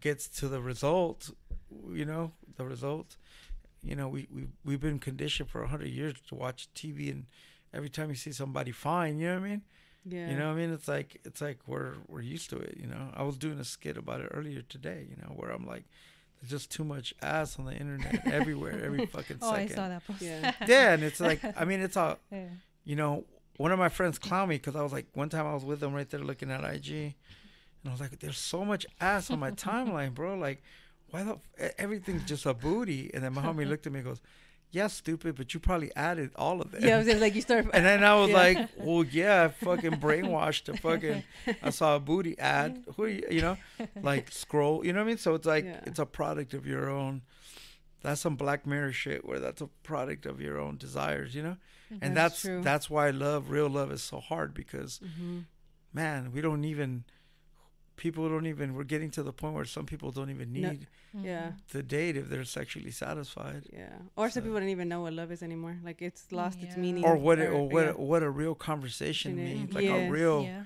[0.00, 1.30] gets to the result
[1.92, 3.16] you know the result
[3.82, 7.26] you know we, we we've been conditioned for 100 years to watch tv and
[7.72, 9.62] every time you see somebody fine you know what i mean
[10.04, 10.30] yeah.
[10.30, 12.86] you know what i mean it's like it's like we're we're used to it you
[12.86, 15.84] know i was doing a skit about it earlier today you know where i'm like
[16.40, 19.88] there's just too much ass on the internet everywhere every fucking Oh, I second saw
[19.88, 20.20] that post.
[20.22, 20.52] Yeah.
[20.66, 22.48] yeah and it's like i mean it's all Yeah.
[22.84, 23.24] you know,
[23.56, 25.80] one of my friends clown me because I was like, one time I was with
[25.82, 27.14] him right there looking at IG, and
[27.86, 30.36] I was like, there's so much ass on my timeline, bro.
[30.36, 30.60] Like,
[31.10, 33.12] why the f- everything's just a booty?
[33.14, 34.20] And then my homie looked at me and goes,
[34.74, 36.82] yeah, stupid, but you probably added all of that.
[36.82, 36.96] Yeah.
[37.00, 37.66] It was like you start.
[37.72, 38.36] And then I was Yeah.
[38.36, 41.22] like, well, yeah, I fucking brainwashed to fucking.
[41.62, 42.84] I saw a booty ad.
[42.96, 43.56] Who are you, you know,
[44.02, 44.84] like scroll.
[44.84, 45.18] You know what I mean?
[45.18, 45.80] So it's like Yeah.
[45.86, 47.22] it's a product of your own.
[48.02, 51.34] That's some Black Mirror shit where that's a product of your own desires.
[51.34, 51.56] You know,
[52.02, 55.40] and That's that's that's why love, real love, is so hard because hmm
[55.92, 57.04] man, we don't even.
[57.96, 58.74] People don't even.
[58.74, 60.70] We're getting to the point where some people don't even No.
[60.70, 61.24] need mm-hmm.
[61.24, 61.52] Yeah.
[61.70, 63.62] the date if they're sexually satisfied.
[63.72, 63.92] Yeah.
[64.16, 65.76] Or some people don't even know what love is anymore.
[65.84, 67.04] Like it's lost its meaning.
[67.04, 67.90] Or what, it, or what, yeah.
[67.92, 69.58] what a real conversation It is.
[69.58, 70.08] means, like Yes.
[70.08, 70.64] a real, Yeah.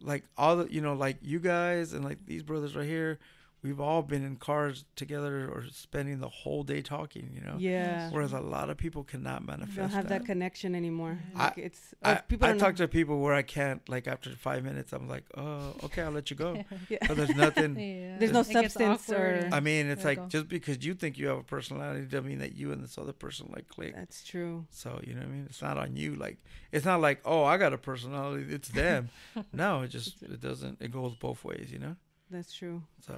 [0.00, 3.18] like all the you know like you guys and like these brothers right here
[3.66, 8.10] we've all been in cars together or spending the whole day talking you know Yeah.
[8.10, 11.18] whereas a lot of people cannot You manifest don't have that, that connection anymore.
[11.34, 12.84] I- it's or I, people I don't talk know.
[12.86, 16.30] to people where I can't like after five minutes I'm like oh okay I'll let
[16.30, 16.50] you go
[16.88, 16.98] Yeah.
[17.08, 18.16] but there's nothing Yeah.
[18.18, 20.26] There's no substance or- I mean it's like go.
[20.28, 23.12] just because you think you have a personality doesn't mean that you and this other
[23.24, 24.66] person like click That's true.
[24.70, 26.36] so you know what I mean it's not on you like
[26.72, 29.08] it's not like oh I got a personality it's them
[29.52, 31.96] no it just it doesn't it goes both ways you know
[32.30, 32.82] That's true.
[33.06, 33.14] so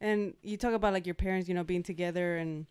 [0.00, 2.66] And you talk about like your parents, you know, being together and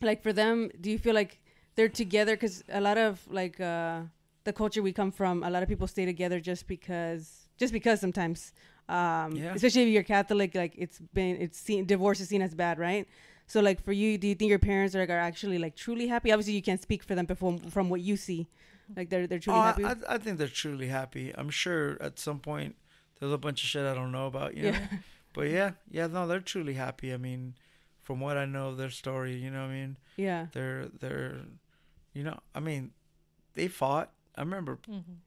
[0.00, 1.40] like for them, do you feel like
[1.74, 2.34] they're together?
[2.34, 4.00] Because a lot of like uh,
[4.44, 8.00] the culture we come from, a lot of people stay together just because, just because
[8.00, 8.52] sometimes,
[8.88, 9.54] um, Yeah.
[9.54, 13.06] especially if you're Catholic, like it's been, it's seen, divorce is seen as bad, right?
[13.46, 16.32] So like for you, do you think your parents are, are actually like truly happy?
[16.32, 18.48] Obviously, you can't speak for them before from what you see.
[18.96, 19.84] Like they're they're truly oh, happy.
[19.84, 21.32] I, I think they're truly happy.
[21.34, 22.76] I'm sure at some point
[23.20, 24.70] there's a bunch of shit I don't know about, you know.
[24.70, 24.86] yeah.
[25.32, 27.12] But yeah, yeah, no, they're truly happy.
[27.12, 27.54] I mean,
[28.02, 29.96] from what I know of their story, you know what I mean?
[30.16, 30.46] yeah.
[30.52, 31.40] They're they're
[32.12, 32.90] you know, I mean,
[33.54, 34.10] they fought.
[34.36, 35.18] I remember Mhm.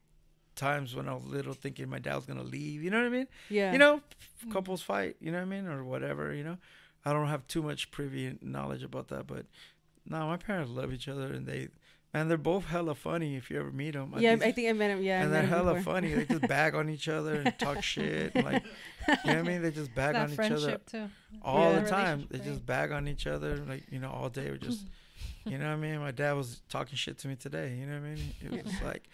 [0.55, 2.83] times when I was little, thinking my dad was gonna leave.
[2.83, 3.27] You know what I mean?
[3.49, 3.71] Yeah.
[3.71, 4.01] You know,
[4.51, 5.15] couples fight.
[5.19, 6.33] You know what I mean, or whatever.
[6.33, 6.57] You know,
[7.03, 9.45] I don't have too much privy knowledge about that, but
[10.05, 11.69] no, my parents love each other, and they,
[12.15, 13.35] man, they're both hella funny.
[13.35, 15.03] If you ever meet them, yeah, I think I met him.
[15.03, 15.95] Yeah, and they're hella before.
[15.95, 16.13] funny.
[16.13, 18.31] They just bag on each other and talk shit.
[18.33, 19.61] And like, you know what I mean?
[19.61, 21.09] They just bag on each other too.
[21.41, 21.79] all yeah.
[21.81, 22.27] the time.
[22.31, 24.49] They just bag on each other, like you know, all day.
[24.49, 24.85] We're just,
[25.45, 25.99] you know what I mean?
[25.99, 27.75] My dad was talking shit to me today.
[27.77, 28.33] You know what I mean?
[28.41, 29.09] It was like,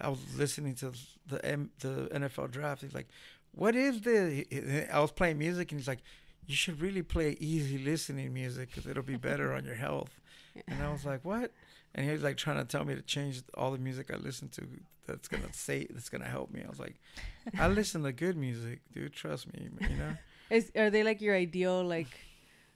[0.00, 0.92] I was listening to
[1.26, 2.82] the M, the NFL draft.
[2.82, 3.08] He's like,
[3.52, 4.44] "What is this?"
[4.92, 6.02] I was playing music, and he's like,
[6.46, 10.20] "You should really play easy listening music because it'll be better on your health."
[10.68, 11.50] And I was like, "What?"
[11.94, 14.48] And he was like trying to tell me to change all the music I listen
[14.50, 14.62] to
[15.06, 16.62] that's gonna say that's gonna help me.
[16.64, 16.96] I was like,
[17.58, 19.12] I listen to good music, dude.
[19.12, 20.16] Trust me, you know.
[20.50, 22.08] Is are they like your ideal like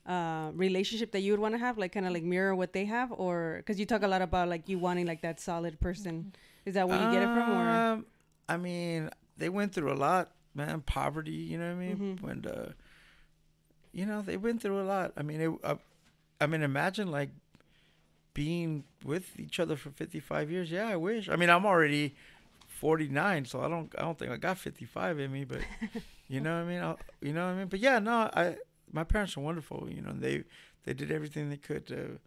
[0.07, 2.87] uh, relationship that you would want to have, like kind of like mirror what they
[2.87, 6.33] have, or because you talk a lot about like you wanting like that solid person.
[6.65, 7.69] Is that where you get it from, or?
[7.69, 8.07] Um,
[8.49, 10.81] I mean, they went through a lot, man.
[10.81, 11.97] Poverty, you know what I mean?
[11.97, 12.27] Mm-hmm.
[12.27, 12.73] When, uh,
[13.93, 15.13] you know, they went through a lot.
[15.17, 15.77] I mean, it, uh,
[16.41, 17.31] I mean, imagine like
[18.35, 20.71] being with each other for 55 years.
[20.71, 21.29] Yeah, I wish.
[21.29, 22.15] I mean, I'm already
[22.79, 25.61] 49, so I don't I don't think I got 55 in me, but
[26.29, 26.81] you know what I mean?
[26.81, 27.67] I'll, you know what I mean?
[27.67, 28.57] But yeah, no, I
[28.93, 30.13] my parents are wonderful, you know.
[30.13, 30.45] They
[30.85, 32.21] they did everything they could to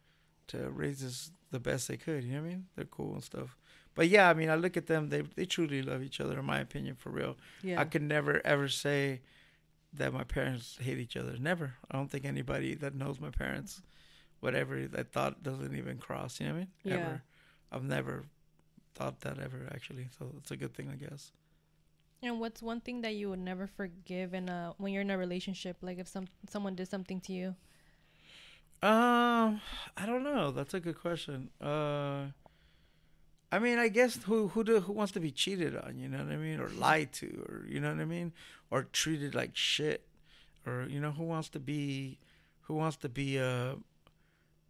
[0.47, 2.65] to raise us the best they could, you know what I mean?
[2.75, 3.55] They're cool and stuff.
[3.95, 6.45] But yeah, I mean, I look at them, they they truly love each other in
[6.45, 7.37] my opinion for real.
[7.63, 7.79] Yeah.
[7.79, 9.21] I could never ever say
[9.93, 11.37] that my parents hate each other.
[11.39, 11.75] Never.
[11.89, 13.81] I don't think anybody that knows my parents
[14.41, 16.39] whatever that thought doesn't even cross.
[16.39, 16.67] You know what I mean?
[16.83, 16.93] Yeah.
[16.95, 17.21] Ever.
[17.71, 18.25] I've never
[18.93, 20.07] thought that ever actually.
[20.19, 21.31] So it's a good thing, I guess.
[22.23, 25.17] And what's one thing that you would never forgive in a when you're in a
[25.17, 25.77] relationship?
[25.81, 27.55] Like if some someone did something to you.
[28.83, 29.61] Um,
[29.95, 30.51] I don't know.
[30.51, 31.49] That's a good question.
[31.61, 32.25] Uh,
[33.51, 35.97] I mean, I guess who who do, who wants to be cheated on?
[35.97, 36.59] You know what I mean?
[36.59, 37.45] Or lied to?
[37.47, 38.33] Or you know what I mean?
[38.69, 40.07] Or treated like shit?
[40.65, 42.19] Or you know who wants to be
[42.61, 43.75] who wants to be uh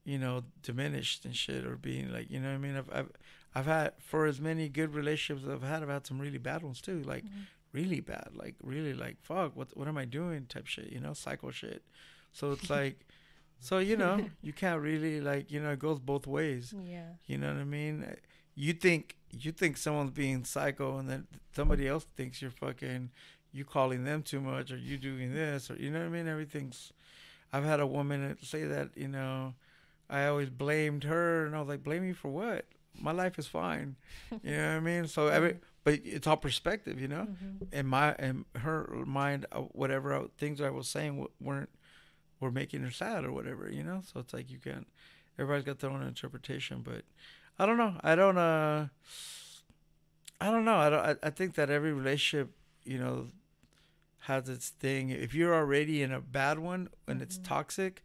[0.04, 2.76] you know, diminished and shit or being like, you know what I mean?
[2.76, 3.10] I've, I've,
[3.54, 6.82] I've had, for as many good relationships I've had, I've had some really bad ones
[6.82, 7.04] too.
[7.04, 7.42] Like, mm-hmm.
[7.74, 8.30] really bad.
[8.34, 11.84] Like, really like, fuck, what, what am I doing type shit, you know, psycho shit.
[12.32, 13.06] So it's like,
[13.60, 16.74] so, you know, you can't really like, you know, it goes both ways.
[16.86, 17.10] Yeah.
[17.28, 18.06] You know what I mean?
[18.56, 23.12] You think, you think someone's being psycho and then somebody else thinks you're fucking,
[23.54, 26.28] you calling them too much or you doing this or, you know what I mean?
[26.28, 26.92] Everything's,
[27.54, 29.54] I've had a woman say that, you know,
[30.12, 32.65] I always blamed her, and I was like, blame me for what?
[33.00, 33.95] My life is fine.
[34.43, 35.08] you know what I mean?
[35.08, 37.28] So every, but it's all perspective, you know.
[37.30, 37.65] Mm-hmm.
[37.74, 41.69] In my, in her mind, uh, whatever I, things I was saying weren't
[42.41, 44.02] were making her sad or whatever, you know.
[44.12, 44.88] So it's like you can't.
[45.39, 47.04] Everybody's got their own interpretation, but
[47.58, 47.95] I don't know.
[48.04, 48.38] I don't.
[48.38, 48.88] uh
[50.41, 50.76] I don't know.
[50.76, 51.06] I don't.
[51.06, 52.52] I, I think that every relationship,
[52.84, 53.28] you know,
[54.21, 55.10] has its thing.
[55.10, 57.24] If you're already in a bad one and mm-hmm.
[57.24, 58.04] it's toxic,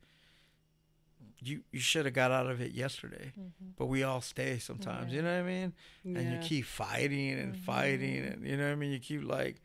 [1.48, 3.32] you you should have got out of it yesterday.
[3.38, 3.70] Mm-hmm.
[3.76, 5.16] But we all stay sometimes, yeah.
[5.16, 5.72] you know what I mean?
[6.04, 6.18] Yeah.
[6.18, 7.62] And you keep fighting and mm-hmm.
[7.62, 8.92] fighting and you know what I mean?
[8.92, 9.60] You keep like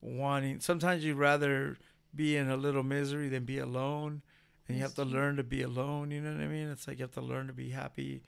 [0.00, 1.76] wanting sometimes you'd rather
[2.14, 4.22] be in a little misery than be alone.
[4.68, 6.70] And you have to learn to be alone, you know what I mean?
[6.70, 8.22] It's like you have to learn to be happy.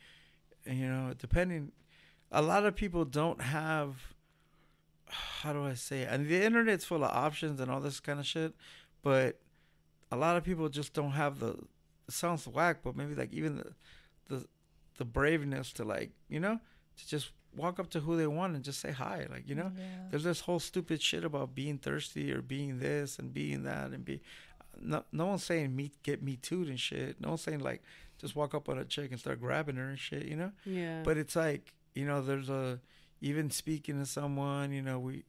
[0.67, 1.71] And you know, depending
[2.33, 4.15] a lot of people don't have
[5.07, 6.09] how do I say it?
[6.11, 8.55] And the internet's full of options and all this kind of shit,
[9.03, 9.38] but
[10.11, 11.57] a lot of people just don't have the
[12.09, 13.75] sounds whack, but maybe like even the
[14.29, 14.47] the
[14.99, 16.61] the braveness to like you know
[16.97, 19.27] to just walk up to who they want and just say hi.
[19.31, 19.85] Like you know, yeah.
[20.11, 24.05] there's this whole stupid shit about being thirsty or being this and being that and
[24.05, 24.21] be.
[24.81, 27.21] No, no one's saying me get me too and shit.
[27.21, 27.83] No one's saying like
[28.19, 30.25] just walk up on a chick and start grabbing her and shit.
[30.25, 30.53] You know.
[30.65, 31.03] Yeah.
[31.05, 32.81] But it's like you know, there's a
[33.21, 34.73] even speaking to someone.
[34.73, 35.25] You know, we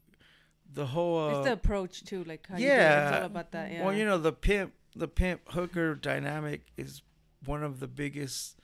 [0.74, 2.24] the whole uh, it's the approach too.
[2.24, 3.72] Like yeah, it's all about that.
[3.72, 3.86] Yeah.
[3.86, 7.02] Well, you know, the pimp the pimp hooker dynamic is
[7.46, 8.58] one of the biggest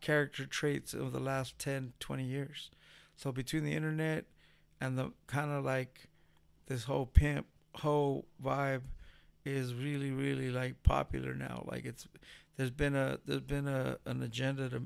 [0.00, 2.70] character traits of the last 10 20 years.
[3.16, 4.26] So between the internet
[4.80, 6.08] and the kind of like
[6.66, 7.46] this whole pimp
[7.76, 8.82] whole vibe
[9.44, 11.64] is really really like popular now.
[11.66, 12.06] Like it's
[12.56, 14.82] there's been a there's been a an agenda to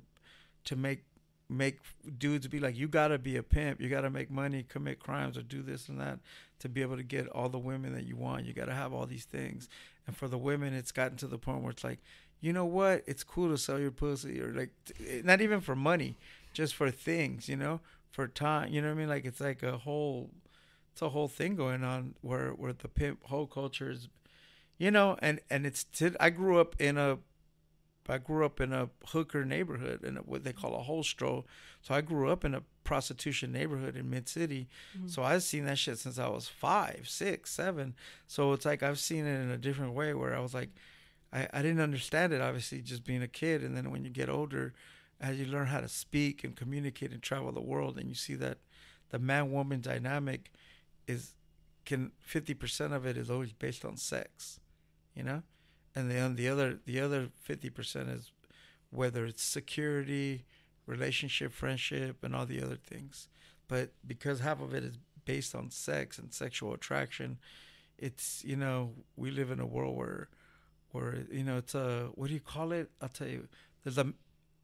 [0.64, 1.04] to make
[1.48, 1.78] make
[2.18, 3.80] dudes be like you got to be a pimp.
[3.80, 6.20] You got to make money commit crimes or do this and that
[6.60, 8.46] to be able to get all the women that you want.
[8.46, 9.68] You got to have all these things
[10.10, 12.00] and for the women, it's gotten to the point where it's like,
[12.40, 13.04] you know what?
[13.06, 14.70] It's cool to sell your pussy, or like,
[15.08, 16.16] eh, not even for money,
[16.52, 17.78] just for things, you know,
[18.10, 18.72] for time.
[18.72, 19.08] You know what I mean?
[19.08, 20.30] Like it's like a whole,
[20.90, 24.08] it's a whole thing going on where where the pimp whole culture is,
[24.78, 25.86] you know, and and it's.
[26.18, 27.18] I grew up in a
[28.08, 31.44] I grew up in a hooker neighborhood in what they call a holstro.
[31.82, 34.68] So I grew up in a prostitution neighborhood in Mid City.
[34.96, 35.08] Mm-hmm.
[35.08, 37.94] So I've seen that shit since I was five, six, seven.
[38.26, 40.70] So it's like I've seen it in a different way where I was like,
[41.32, 43.62] I, I didn't understand it, obviously, just being a kid.
[43.62, 44.74] And then when you get older,
[45.20, 48.34] as you learn how to speak and communicate and travel the world, and you see
[48.36, 48.58] that
[49.10, 50.50] the man woman dynamic
[51.06, 51.34] is
[51.84, 54.60] can 50% of it is always based on sex,
[55.14, 55.42] you know?
[55.94, 58.32] And then the other the other 50% is
[58.90, 60.44] whether it's security,
[60.86, 63.28] relationship, friendship, and all the other things.
[63.68, 67.38] But because half of it is based on sex and sexual attraction,
[67.98, 70.28] it's you know we live in a world where
[70.92, 72.90] where you know it's a what do you call it?
[73.00, 73.48] I'll tell you.
[73.84, 74.12] There's a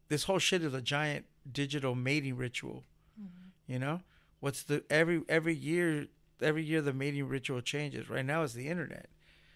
[0.09, 2.85] this whole shit is a giant digital mating ritual.
[3.21, 3.73] Mm-hmm.
[3.73, 4.01] You know
[4.41, 6.07] what's the every every year
[6.43, 8.11] every year the mating ritual changes.
[8.11, 9.09] Right now it's the internet.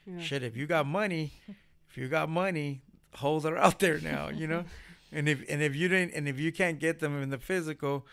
[0.06, 0.20] Yeah.
[0.20, 1.32] Shit, if you got money,
[1.88, 2.82] if you got money,
[3.14, 4.28] holes are out there now.
[4.28, 4.64] You know.
[5.12, 8.06] And if and if you didn't and if you can't get them in the physical,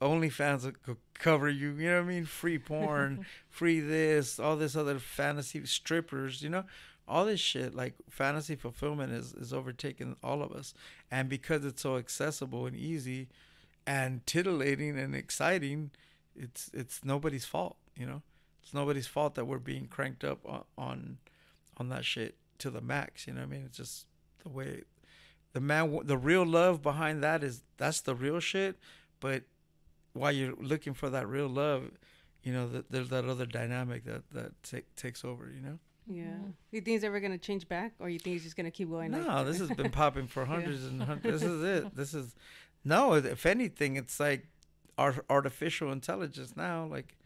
[0.00, 1.72] OnlyFans will cover you.
[1.72, 2.24] You know what I mean?
[2.24, 6.42] Free porn, free this, all this other fantasy strippers.
[6.42, 6.64] You know,
[7.06, 10.72] all this shit like fantasy fulfillment is is overtaking all of us.
[11.10, 13.28] And because it's so accessible and easy,
[13.86, 15.90] and titillating and exciting,
[16.36, 17.76] it's it's nobody's fault.
[17.96, 18.22] You know,
[18.62, 21.18] it's nobody's fault that we're being cranked up on on,
[21.78, 23.26] on that shit to the max.
[23.26, 23.62] You know what I mean?
[23.66, 24.06] It's just
[24.42, 24.82] the way
[25.52, 28.76] the man the real love behind that is that's the real shit
[29.20, 29.42] but
[30.12, 31.90] while you're looking for that real love
[32.42, 36.22] you know that there's that other dynamic that that t- takes over you know yeah
[36.22, 36.50] mm-hmm.
[36.70, 38.70] you think it's ever going to change back or you think it's just going to
[38.70, 40.88] keep going no like this has been popping for hundreds yeah.
[40.90, 42.34] and hundreds this is it this is
[42.84, 44.46] no if anything it's like
[44.96, 47.16] art, artificial intelligence now like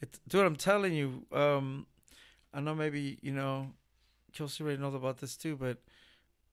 [0.00, 1.86] it's dude i'm telling you um
[2.52, 3.68] i know maybe you know
[4.32, 5.78] kelsey already knows about this too but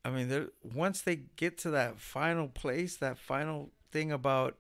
[0.06, 4.56] I mean, once they get to that final place, that final thing about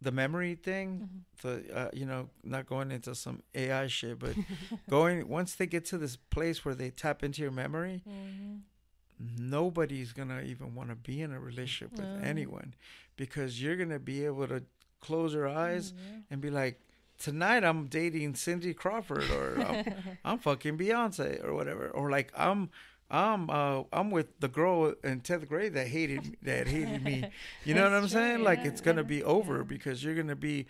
[0.00, 1.10] the memory thing,
[1.44, 1.66] mm-hmm.
[1.68, 4.34] the uh, you know, not going into some AI shit, but
[4.90, 8.56] going once they get to this place where they tap into your memory, mm-hmm.
[9.36, 12.24] nobody's gonna even want to be in a relationship with mm-hmm.
[12.24, 12.74] anyone
[13.16, 14.62] because you're gonna be able to
[15.00, 16.20] close your eyes mm-hmm.
[16.30, 16.80] and be like,
[17.18, 22.70] tonight I'm dating Cindy Crawford or I'm, I'm fucking Beyonce or whatever, or like I'm
[23.10, 27.24] I'm uh I'm with the girl in tenth grade that hated that hated me.
[27.64, 28.38] You know what I'm true, saying?
[28.38, 29.62] Yeah, like it's gonna be over yeah.
[29.64, 30.66] because you're gonna be,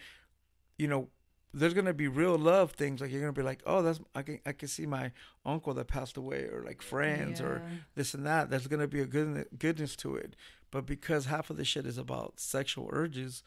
[0.78, 1.08] you know,
[1.52, 3.00] there's gonna be real love things.
[3.00, 5.12] Like you're gonna be like, oh, that's I can I can see my
[5.44, 7.46] uncle that passed away, or like friends, yeah.
[7.46, 7.62] or
[7.94, 8.50] this and that.
[8.50, 10.36] There's gonna be a good goodness to it.
[10.70, 13.42] But because half of the shit is about sexual urges,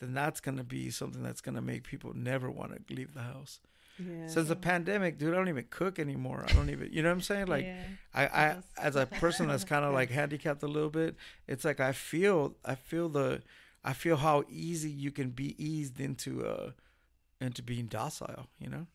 [0.00, 3.60] then that's gonna be something that's gonna make people never want to leave the house.
[3.98, 4.26] Yeah.
[4.26, 6.44] Since the pandemic, dude, I don't even cook anymore.
[6.46, 7.46] I don't even, you know what I'm saying?
[7.46, 7.82] Like, yeah.
[8.12, 11.16] I, I, as a person that's kind of like handicapped a little bit,
[11.48, 13.42] it's like I feel, I feel the,
[13.82, 16.70] I feel how easy you can be eased into, uh,
[17.40, 18.48] into being docile.
[18.58, 18.86] You know.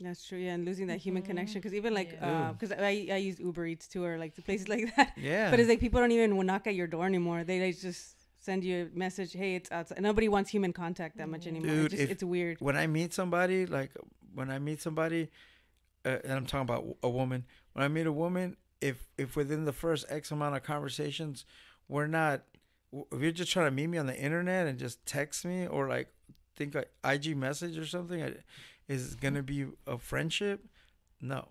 [0.00, 1.30] That's true, yeah, and losing that human mm-hmm.
[1.30, 1.60] connection.
[1.60, 2.76] Because even like, because yeah.
[2.78, 5.12] uh, I I use Uber Eats too, or like the places like that.
[5.16, 5.50] Yeah.
[5.50, 7.44] But it's like people don't even knock at your door anymore.
[7.44, 10.00] They, they just send you a message, hey, it's outside.
[10.02, 11.70] Nobody wants human contact that much anymore.
[11.70, 12.60] Dude, it's, just, if, it's weird.
[12.60, 13.90] When I meet somebody, like
[14.34, 15.30] when I meet somebody,
[16.04, 19.64] uh, and I'm talking about a woman, when I meet a woman, if if within
[19.64, 21.46] the first X amount of conversations,
[21.88, 22.42] we're not,
[22.92, 25.88] if you're just trying to meet me on the internet and just text me or
[25.88, 26.08] like
[26.54, 28.34] think a IG message or something,
[28.88, 30.66] is gonna be a friendship?
[31.20, 31.48] No.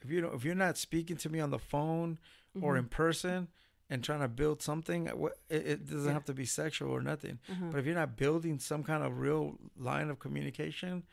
[0.00, 2.20] If you don't, if you're not speaking to me on the phone
[2.56, 2.64] mm-hmm.
[2.64, 3.48] or in person
[3.88, 6.12] and trying to build something, it, it doesn't yeah.
[6.12, 7.38] have to be sexual or nothing.
[7.50, 7.70] Mm-hmm.
[7.70, 11.04] But if you're not building some kind of real line of communication,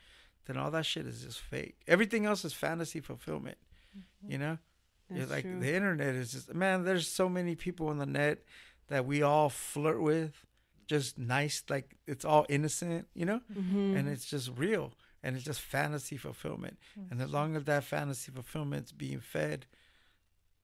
[0.46, 1.76] then all that shit is just fake.
[1.86, 3.58] Everything else is fantasy fulfillment.
[3.96, 4.32] Mm-hmm.
[4.32, 4.58] You know?
[5.10, 5.60] Like true.
[5.60, 8.42] the internet is just man, there's so many people on the net
[8.88, 10.44] that we all flirt with.
[10.86, 13.40] Just nice, like it's all innocent, you know?
[13.56, 13.96] Mm-hmm.
[13.96, 14.92] And it's just real.
[15.22, 16.78] And it's just fantasy fulfillment.
[17.10, 19.64] And as long as that fantasy fulfillment's being fed,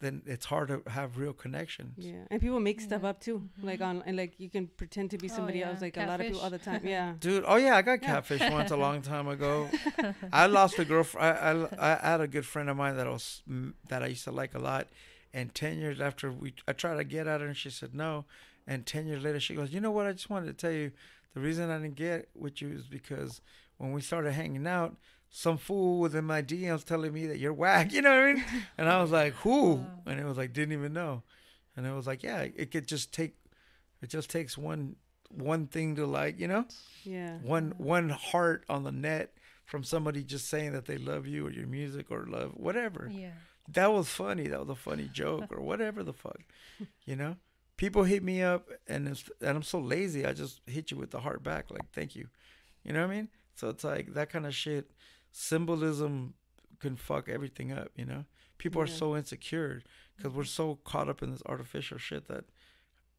[0.00, 1.94] then it's hard to have real connections.
[1.98, 2.86] Yeah, and people make yeah.
[2.86, 3.66] stuff up too, mm-hmm.
[3.66, 5.72] like on and like you can pretend to be oh, somebody oh, yeah.
[5.72, 6.08] else, like catfish.
[6.08, 6.80] a lot of people all the time.
[6.84, 7.44] Yeah, dude.
[7.46, 9.68] Oh yeah, I got catfish once a long time ago.
[10.32, 11.38] I lost a girlfriend.
[11.38, 13.42] I, I, I had a good friend of mine that was
[13.88, 14.88] that I used to like a lot,
[15.34, 18.24] and ten years after we, I tried to get at her and she said no,
[18.66, 20.06] and ten years later she goes, you know what?
[20.06, 20.92] I just wanted to tell you,
[21.34, 23.42] the reason I didn't get with you is because
[23.76, 24.96] when we started hanging out
[25.30, 28.32] some fool was in my DMs telling me that you're whack, you know what I
[28.34, 28.44] mean?
[28.78, 29.84] And I was like, who?
[30.06, 31.22] And it was like, didn't even know.
[31.76, 33.36] And it was like, yeah, it could just take,
[34.02, 34.96] it just takes one,
[35.30, 36.64] one thing to like, you know,
[37.04, 39.32] yeah, one one heart on the net
[39.64, 43.08] from somebody just saying that they love you or your music or love whatever.
[43.10, 43.30] Yeah,
[43.72, 44.48] that was funny.
[44.48, 46.40] That was a funny joke or whatever the fuck,
[47.04, 47.36] you know.
[47.76, 51.12] people hit me up and it's, and I'm so lazy, I just hit you with
[51.12, 52.26] the heart back, like thank you.
[52.82, 53.28] You know what I mean?
[53.54, 54.90] So it's like that kind of shit.
[55.32, 56.34] Symbolism
[56.80, 57.88] can fuck everything up.
[57.96, 58.24] You know,
[58.58, 59.82] people are so insecure
[60.16, 62.44] because we're so caught up in this artificial shit that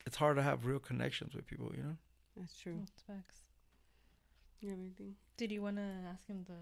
[0.05, 1.71] it's hard to have real connections with people.
[1.75, 1.97] You know?
[2.37, 2.77] That's true.
[2.79, 3.39] That's facts.
[4.59, 5.15] You have anything?
[5.37, 6.57] Did you want to ask him the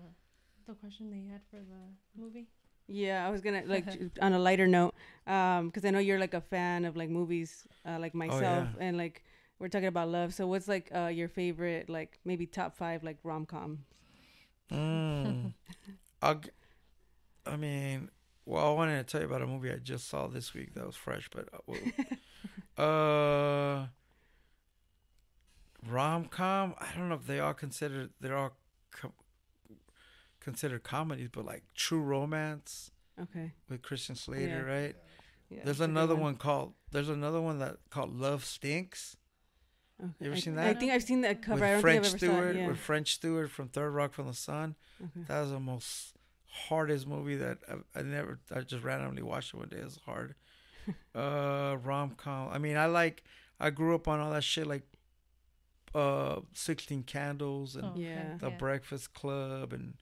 [0.67, 2.47] the question that you had for the movie?
[2.87, 3.85] Yeah, I was gonna like
[4.21, 4.95] on a lighter note,
[5.27, 8.85] um, because I know you're like a fan of like movies, uh, like myself, yeah.
[8.85, 9.23] and like
[9.59, 10.33] we're talking about love.
[10.33, 13.79] So what's like uh your favorite like maybe top five like rom com?
[14.71, 15.53] Mm.
[16.21, 18.09] I mean,
[18.45, 20.85] well, I wanted to tell you about a movie I just saw this week that
[20.85, 21.47] was fresh, but
[22.77, 23.87] uh, uh,
[25.87, 26.75] rom com.
[26.79, 28.55] I don't know if they all consider they're all
[28.91, 29.13] com-
[30.39, 32.91] considered comedies, but like True Romance
[33.21, 33.51] Okay.
[33.69, 34.59] with Christian Slater, Yeah.
[34.73, 34.95] right?
[35.49, 35.61] Yeah.
[35.65, 36.35] There's another one.
[36.35, 36.73] called.
[36.91, 39.17] There's another one that called Love Stinks
[40.01, 40.13] Okay.
[40.21, 40.67] You ever I, seen that?
[40.67, 41.65] I think I've seen that cover.
[41.65, 42.53] I don't French think I've ever Stewart.
[42.53, 42.61] saw it.
[42.61, 42.67] Yeah.
[42.69, 44.75] With French Stewart from Third Rock from the Sun.
[45.01, 45.25] Okay.
[45.27, 46.13] That was the most
[46.67, 48.39] hardest movie that I, I never.
[48.53, 49.77] I just randomly watched it one day.
[49.77, 50.35] It was hard.
[51.15, 52.49] uh, rom com.
[52.51, 53.23] I mean, I like.
[53.59, 54.83] I grew up on all that shit like,
[55.93, 57.93] uh, Sixteen Candles and Oh.
[57.97, 58.37] Yeah.
[58.39, 58.57] The Yeah.
[58.57, 59.95] Breakfast Club and,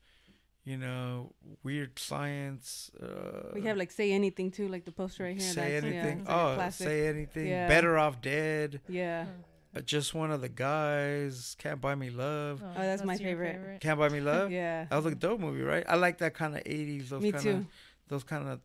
[0.63, 1.33] you know,
[1.63, 2.91] Weird Science.
[3.01, 5.53] Uh, We have like say anything too, like the poster right here.
[5.53, 6.19] say that's, anything.
[6.19, 6.87] it's like oh, classic.
[6.87, 7.47] say anything.
[7.47, 7.67] Yeah.
[7.67, 8.81] Better off dead.
[8.87, 9.25] Yeah.
[9.85, 11.55] Just one of the guys.
[11.59, 12.61] Can't buy me love.
[12.63, 13.81] Oh, that's my your favorite.
[13.81, 14.51] Can't buy me love.
[14.51, 14.85] Yeah.
[14.89, 15.83] That was a dope movie, right?
[15.87, 17.09] I like that kind of '80s.
[17.09, 17.49] Those Me kind too.
[17.51, 17.65] of
[18.07, 18.59] those kind of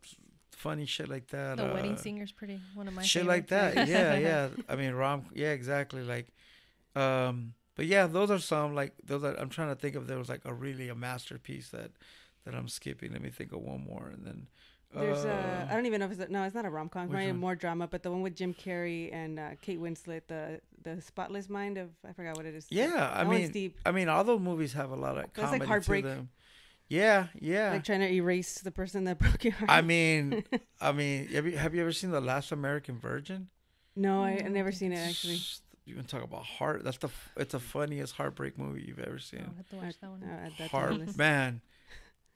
[0.51, 1.57] funny shit like that.
[1.57, 3.75] The Wedding uh, Singer's pretty one of my shit like favorites.
[3.77, 3.89] that.
[3.89, 4.49] Yeah, yeah.
[4.69, 5.27] I mean, rom.
[5.35, 6.03] Yeah, exactly.
[6.03, 6.29] Like,
[6.95, 9.25] um, but yeah, those are some like those.
[9.25, 11.91] Are, I'm trying to think of there was like a really a masterpiece that
[12.45, 13.13] that I'm skipping.
[13.13, 14.47] Let me think of one more, and then
[14.95, 16.88] There's uh, uh, I don't even know if it's a, no, it's not a rom
[16.88, 17.05] com.
[17.05, 20.61] It's probably more drama, but the one with Jim Carrey and uh, Kate Winslet, the
[20.82, 22.66] the Spotless Mind of I forgot what it is.
[22.70, 23.11] yeah.
[23.12, 23.78] I that one's mean, deep.
[23.86, 26.05] I mean, all those movies have a lot of like comedy heartbreak.
[26.05, 26.28] to them.
[26.88, 27.70] Yeah, yeah.
[27.70, 29.70] Like trying to erase the person that broke your heart.
[29.70, 30.45] I mean,
[30.80, 33.49] I mean, have you have you ever seen the Last American Virgin?
[33.97, 35.40] no, I, I never seen it actually.
[35.84, 36.84] You can talk about heart.
[36.84, 39.55] That's the it's the funniest heartbreak movie you've ever I'll seen.
[39.57, 40.22] have to watch that one.
[40.22, 41.61] Add that to the Heart man,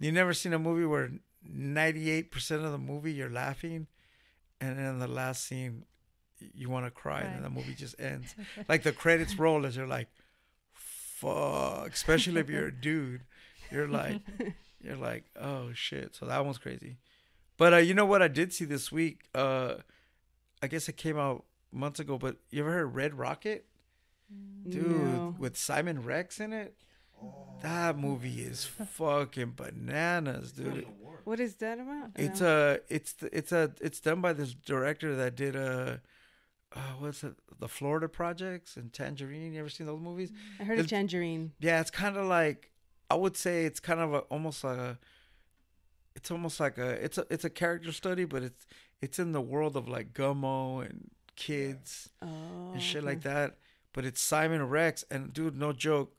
[0.01, 1.11] you never seen a movie where
[1.53, 3.87] ninety eight percent of the movie you're laughing,
[4.61, 5.85] and then the last scene
[6.55, 8.35] you want to cry, and then the movie just ends.
[8.69, 10.09] like the credits roll as you're like,
[10.73, 11.89] fuck.
[11.93, 13.23] Especially if you're a dude,
[13.71, 14.21] you're like,
[14.83, 16.15] you're like, oh shit.
[16.15, 16.99] So that one's crazy.
[17.57, 19.23] But uh, you know what I did see this week?
[19.35, 19.77] Uh,
[20.63, 22.19] I guess it came out months ago.
[22.19, 23.67] But you ever heard Red Rocket?
[24.69, 25.35] Dude, No.
[25.39, 26.75] with Simon Rex in it.
[27.63, 30.87] That movie is fucking bananas, dude.
[31.25, 32.11] What is that about?
[32.15, 32.75] It's No.
[32.75, 36.01] a, it's th- it's a, it's done by this director that did a,
[36.75, 39.53] uh, what's it, the Florida Projects and Tangerine.
[39.53, 40.31] You ever seen those movies?
[40.61, 41.53] I heard of Tangerine.
[41.59, 42.71] Yeah, it's kind of like
[43.11, 44.99] I would say it's kind of a, almost like a,
[46.15, 48.67] it's almost like a, it's a, it's a character study, but it's,
[49.01, 52.11] it's in the world of like Gummo and kids.
[52.23, 53.07] Oh, and shit okay.
[53.07, 53.57] like that.
[53.93, 56.13] But it's Simon Rex, and dude, no joke.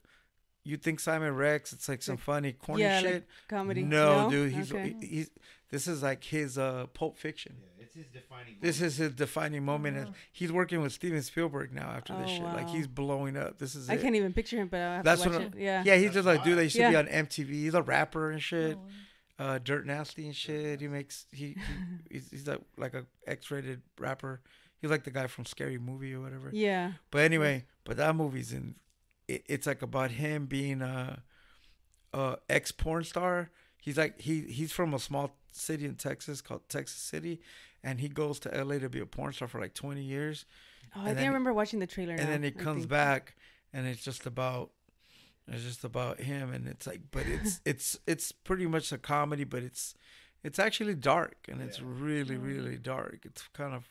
[0.67, 1.71] You think Simon Rex?
[1.73, 3.27] It's like some Like- funny, corny yeah, like shit.
[3.47, 3.83] comedy.
[3.83, 4.95] no, dude, he's Okay.
[5.01, 5.31] he- he's.
[5.69, 7.57] This is like his uh, Pulp Fiction.
[7.59, 8.55] Yeah, it's his defining.
[8.61, 9.97] This is his defining moment.
[9.97, 10.13] and.
[10.31, 12.43] He's working with Steven Spielberg now after this Oh, shit.
[12.43, 13.57] Like he's blowing up.
[13.59, 14.01] This is I it.
[14.01, 15.53] can't even picture him, but I'll have That's to watch what it.
[15.53, 15.83] I'm- Yeah.
[15.85, 16.57] yeah, he's That's just like dude.
[16.57, 17.49] They used to be on MTV.
[17.49, 18.77] He's a rapper and shit.
[18.77, 18.87] Oh,
[19.45, 20.81] Uh, Dirt Nasty and shit.
[20.81, 21.55] He makes he, he
[22.11, 24.41] he's, he's like like a X-rated rapper.
[24.81, 26.49] He's like the guy from Scary Movie or whatever.
[26.53, 26.93] Yeah.
[27.11, 28.75] But anyway, but that movie's in.
[29.27, 31.21] It, it's like about him being a,
[32.13, 33.49] a ex porn star.
[33.81, 37.41] He's like he he's from a small city in Texas called Texas City,
[37.83, 40.45] and he goes to LA to be a porn star for like twenty years,
[40.95, 42.13] Oh, I And think I then- remember watching the trailer.
[42.13, 42.89] and now, then he I comes think.
[42.89, 43.35] back,
[43.73, 44.71] and it's just about.
[45.49, 49.45] It's just about him, and it's like, but it's it's it's pretty much a comedy,
[49.45, 49.93] but it's
[50.43, 52.43] it's actually dark, and it's really Mm.
[52.45, 53.19] really dark.
[53.23, 53.85] It's kind of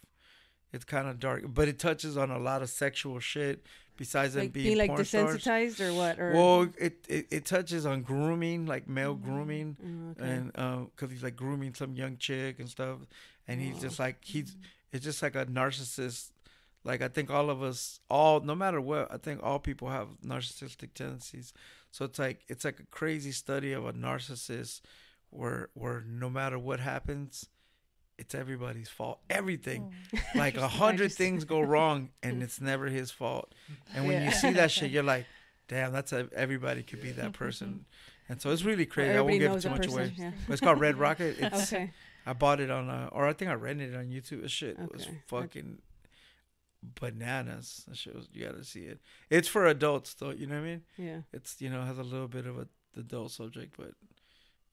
[0.72, 3.64] it's kind of dark, but it touches on a lot of sexual shit.
[3.96, 5.36] Besides them Like being, being like porn stars.
[5.38, 6.18] desensitized or what?
[6.18, 9.24] Or Well, it, it it touches on grooming, like male mm-hmm.
[9.24, 10.30] grooming, Oh, okay.
[10.32, 12.98] and um, because he's like grooming some young chick and stuff,
[13.48, 13.80] and he's Oh.
[13.80, 14.60] just like oh, he's mm-hmm.
[14.92, 16.30] it's just like a narcissist.
[16.84, 20.08] Like I think all of us, all no matter what, I think all people have
[20.24, 21.52] narcissistic tendencies.
[21.90, 24.82] So it's like it's like a crazy study of a narcissist,
[25.30, 27.48] where where no matter what happens,
[28.18, 29.20] it's everybody's fault.
[29.28, 30.18] Everything Oh.
[30.34, 33.54] like a hundred things go wrong and it's never his fault
[33.94, 35.26] and when you see that shit you're like
[35.68, 37.84] damn that's a, everybody could be that person
[38.28, 39.92] and so it's really crazy i won't give too much person.
[39.98, 40.30] away Yeah.
[40.46, 41.92] but it's called red rocket it's Okay.
[42.24, 44.78] i bought it on uh, or i think i rented it on youtube this shit
[44.78, 45.20] was Okay.
[45.26, 45.78] fucking
[47.00, 47.84] bananas.
[47.88, 49.00] That shit was, you got to see it.
[49.30, 50.30] It's for adults though.
[50.30, 50.82] You know what I mean?
[50.96, 51.20] Yeah.
[51.32, 53.92] It's you know has a little bit of a adult subject, but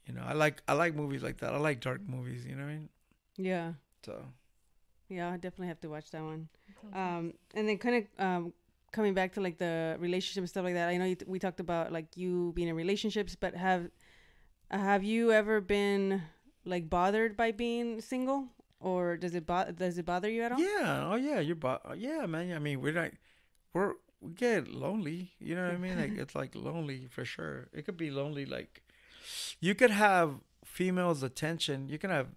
[0.05, 1.53] you know I like I like movies like that.
[1.53, 2.45] I like dark movies.
[2.45, 2.89] You know what I mean?
[3.37, 3.73] Yeah.
[4.05, 4.23] So
[5.09, 6.49] Yeah, I definitely have to watch that one.
[6.93, 8.53] Um, and then kind of um,
[8.91, 10.89] coming back to like the relationship and stuff like that.
[10.89, 13.89] I know you t- we talked about like you being in relationships, but have
[14.69, 16.21] have you ever been
[16.65, 18.47] like bothered by being single,
[18.79, 20.59] or does it bo- does it bother you at all?
[20.59, 22.53] yeah, oh yeah, you're bo- yeah, man.
[22.55, 23.11] I mean we're not
[23.73, 25.31] we're we get lonely.
[25.39, 25.99] You know what I mean?
[25.99, 27.67] Like it's like lonely for sure.
[27.73, 28.45] It could be lonely.
[28.45, 28.81] Like
[29.59, 31.89] you could have females' attention.
[31.89, 32.27] You can have.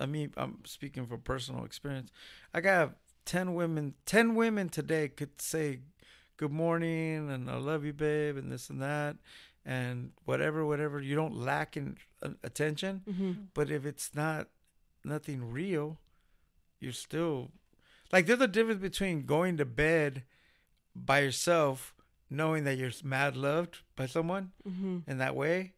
[0.00, 2.10] I mean, I'm speaking from personal experience.
[2.54, 2.94] I got
[3.24, 3.94] ten women.
[4.06, 5.80] Ten women today could say,
[6.36, 9.16] "Good morning" and "I love you, babe," and this and that,
[9.64, 11.00] and whatever, whatever.
[11.00, 13.32] You don't lack in uh, attention, Mm-hmm.
[13.54, 14.48] but if it's not
[15.04, 15.98] nothing real,
[16.80, 17.50] you're still
[18.12, 20.22] like there's a difference between going to bed
[20.94, 21.94] by yourself,
[22.30, 24.98] knowing that you're mad loved by someone Mm-hmm.
[25.10, 25.72] in that way,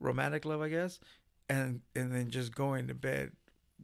[0.00, 0.98] romantic love, I guess,
[1.48, 3.32] and and then just going to bed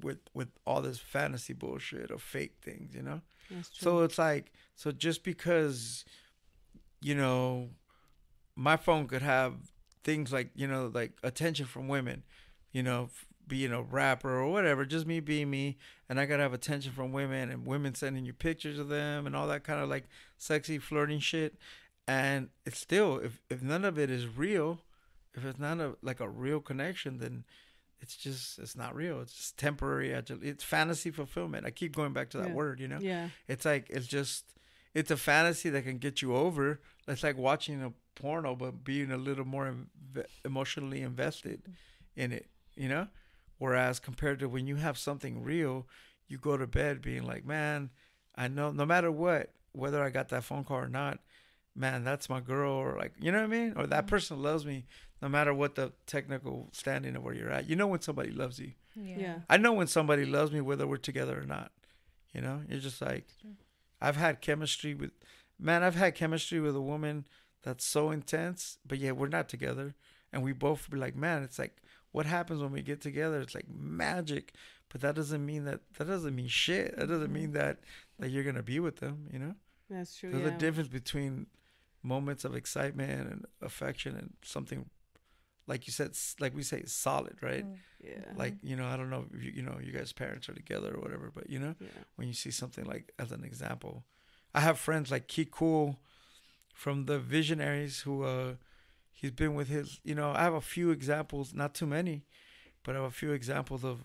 [0.01, 3.21] with with all this fantasy bullshit of fake things, you know.
[3.51, 3.85] That's true.
[3.85, 6.05] So it's like so just because
[7.01, 7.71] you know
[8.57, 9.55] my phone could have
[10.05, 12.23] things like you know like attention from women,
[12.73, 15.77] you know, f- being a rapper or whatever, just me being me,
[16.09, 19.37] and I gotta have attention from women and women sending you pictures of them and
[19.37, 20.05] all that kind of like
[20.39, 21.57] sexy flirting shit,
[22.09, 24.81] and it's still if if none of it is real,
[25.35, 27.45] if it's not a like a real connection, then
[28.03, 29.21] it's just it's not real.
[29.21, 30.11] It's just temporary.
[30.13, 31.65] It's fantasy fulfillment.
[31.65, 32.55] I keep going back to that Yeah.
[32.55, 33.29] word, you know yeah.
[33.49, 34.45] it's like it's just
[34.95, 36.79] it's a fantasy that can get you over
[37.09, 41.63] it's like watching a porno but being a little more inve- emotionally invested
[42.15, 42.47] in it
[42.77, 43.07] you know
[43.59, 45.87] whereas compared to when you have something real
[46.29, 47.89] you go to bed being like man
[48.37, 51.21] i know no matter what whether i got that phone call or not
[51.75, 54.09] man that's my girl or like you know what i mean or that Mhm.
[54.09, 54.85] person loves me
[55.23, 58.59] no matter what the technical standing of where you're at you know when somebody loves
[58.59, 59.19] you Yeah.
[59.19, 59.39] Yeah.
[59.49, 61.73] I know when somebody loves me, whether we're together or not.
[62.35, 63.27] You know, you're just like.
[64.03, 65.13] I've had chemistry with,
[65.59, 67.25] man, I've had chemistry with a woman
[67.63, 69.95] that's so intense, but yet we're not together.
[70.31, 71.77] And we both be like, man, it's like,
[72.11, 73.41] what happens when we get together?
[73.41, 74.53] It's like magic,
[74.91, 76.95] but that doesn't mean that, that doesn't mean shit.
[76.99, 77.79] That doesn't mean that,
[78.19, 79.55] that you're going to be with them, you know?
[79.89, 80.31] That's true.
[80.33, 80.55] There's yeah.
[80.55, 81.47] a difference between
[82.03, 84.89] moments of excitement and affection and something,
[85.67, 87.65] like you said, like we say, solid, right?
[87.65, 87.77] Mm.
[88.05, 88.33] Yeah.
[88.35, 90.93] like you know i don't know if you, you know you guys parents are together
[90.93, 91.87] or whatever but you know yeah.
[92.17, 94.03] when you see something like as an example
[94.57, 96.01] i have friends like Key-Kool
[96.75, 98.55] from the visionaries who uh
[99.13, 102.25] he's been with his you know i have a few examples not too many
[102.83, 104.05] but i have a few examples of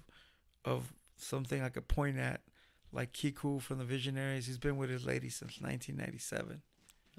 [0.63, 2.41] of something i could point at
[2.91, 6.61] like Key-Kool from the visionaries he's been with his lady since 1997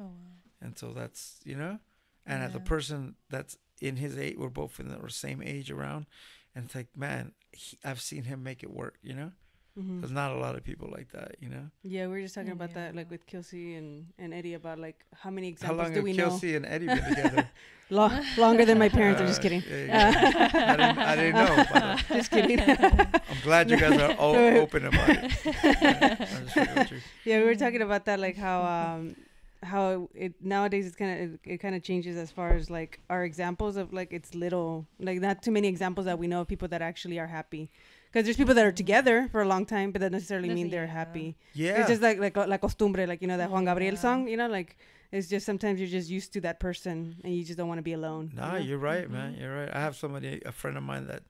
[0.01, 0.48] Oh wow.
[0.61, 1.79] And so that's you know
[2.27, 6.07] and as a person that's in his age we're both in the same age around
[6.55, 9.33] and it's like man he, i've seen him make it work you know
[9.79, 10.01] Mhm.
[10.01, 12.51] there's not a lot of people like that you know Yeah, we were just talking
[12.51, 12.87] about Yeah.
[12.91, 15.95] that, like with Kelsey and, and Eddie, about like how many how examples long do
[15.99, 17.37] have we kelsey and eddie been together
[17.91, 17.97] know?
[18.09, 19.21] Lo- longer than my parents.
[19.21, 19.63] I'm just Uh, kidding.
[19.69, 19.95] there you go.
[19.95, 22.19] I, didn't, I didn't know by the way.
[22.19, 22.59] just kidding.
[23.31, 27.01] i'm glad you guys are all open about it Yeah, I'm just fucking with you.
[27.25, 29.15] yeah, we were talking about that, like how um
[29.63, 33.01] how it nowadays it's kind of it, it kind of changes as far as like
[33.11, 36.49] our examples of like it's little like not too many examples that we know of
[36.49, 37.71] people that actually are happy.
[38.11, 40.71] Because there's people that are together for a long time, but that necessarily mean Doesn't-
[40.71, 40.93] they're yeah.
[40.93, 41.37] happy.
[41.55, 44.01] yeah It's just like like la costumbre, like you know that Juan Gabriel Yeah.
[44.01, 44.29] song.
[44.29, 44.77] You know, like
[45.13, 47.83] it's just sometimes you're just used to that person and you just don't want to
[47.83, 48.31] be alone.
[48.35, 48.65] Nah, you know?
[48.67, 49.35] you're right, man.
[49.39, 49.71] You're right.
[49.75, 51.23] I have somebody, a friend of mine that,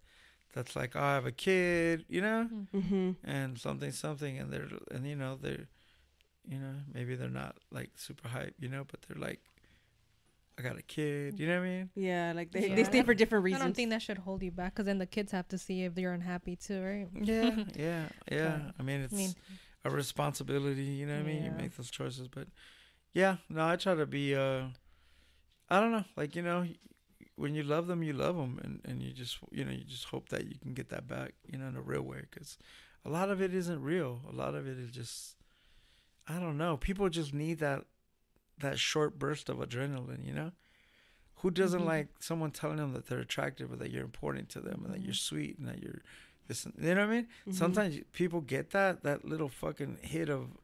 [0.55, 3.11] that's like, oh, I have a kid, you know, Mm-hmm.
[3.25, 5.69] and something, something, and they're, and you know, they're,
[6.49, 9.41] you know, maybe they're not like super hype, you know, but they're like,
[10.59, 11.91] I got a kid, you know what I mean?
[11.95, 12.75] Yeah, like they, Yeah.
[12.75, 13.63] they stay for different reasons.
[13.63, 15.85] I don't think that should hold you back because then the kids have to see
[15.85, 17.09] if they're unhappy too, right?
[17.25, 18.59] Yeah, yeah, yeah.
[18.59, 19.35] So, I mean, it's I mean,
[19.85, 21.45] a responsibility, you know what I mean?
[21.45, 22.49] You make those choices, but
[23.15, 24.65] yeah, no, I try to be, uh,
[25.71, 26.67] I don't know, like you know,
[27.37, 30.07] when you love them, you love them, and and you just, you know, you just
[30.07, 32.59] hope that you can get that back, you know, in a real way, because
[33.05, 34.23] a lot of it isn't real.
[34.29, 35.37] A lot of it is just,
[36.29, 36.77] I don't know.
[36.77, 37.85] People just need that
[38.59, 40.51] that short burst of adrenaline, you know.
[41.37, 41.87] Who doesn't Mhm.
[41.87, 45.01] like someone telling them that they're attractive or that you're important to them and that
[45.01, 45.29] you're Mhm.
[45.31, 46.03] sweet and that you're
[46.49, 47.29] this, you know what I mean?
[47.47, 47.55] Mhm.
[47.55, 50.57] Sometimes people get that that little fucking hit of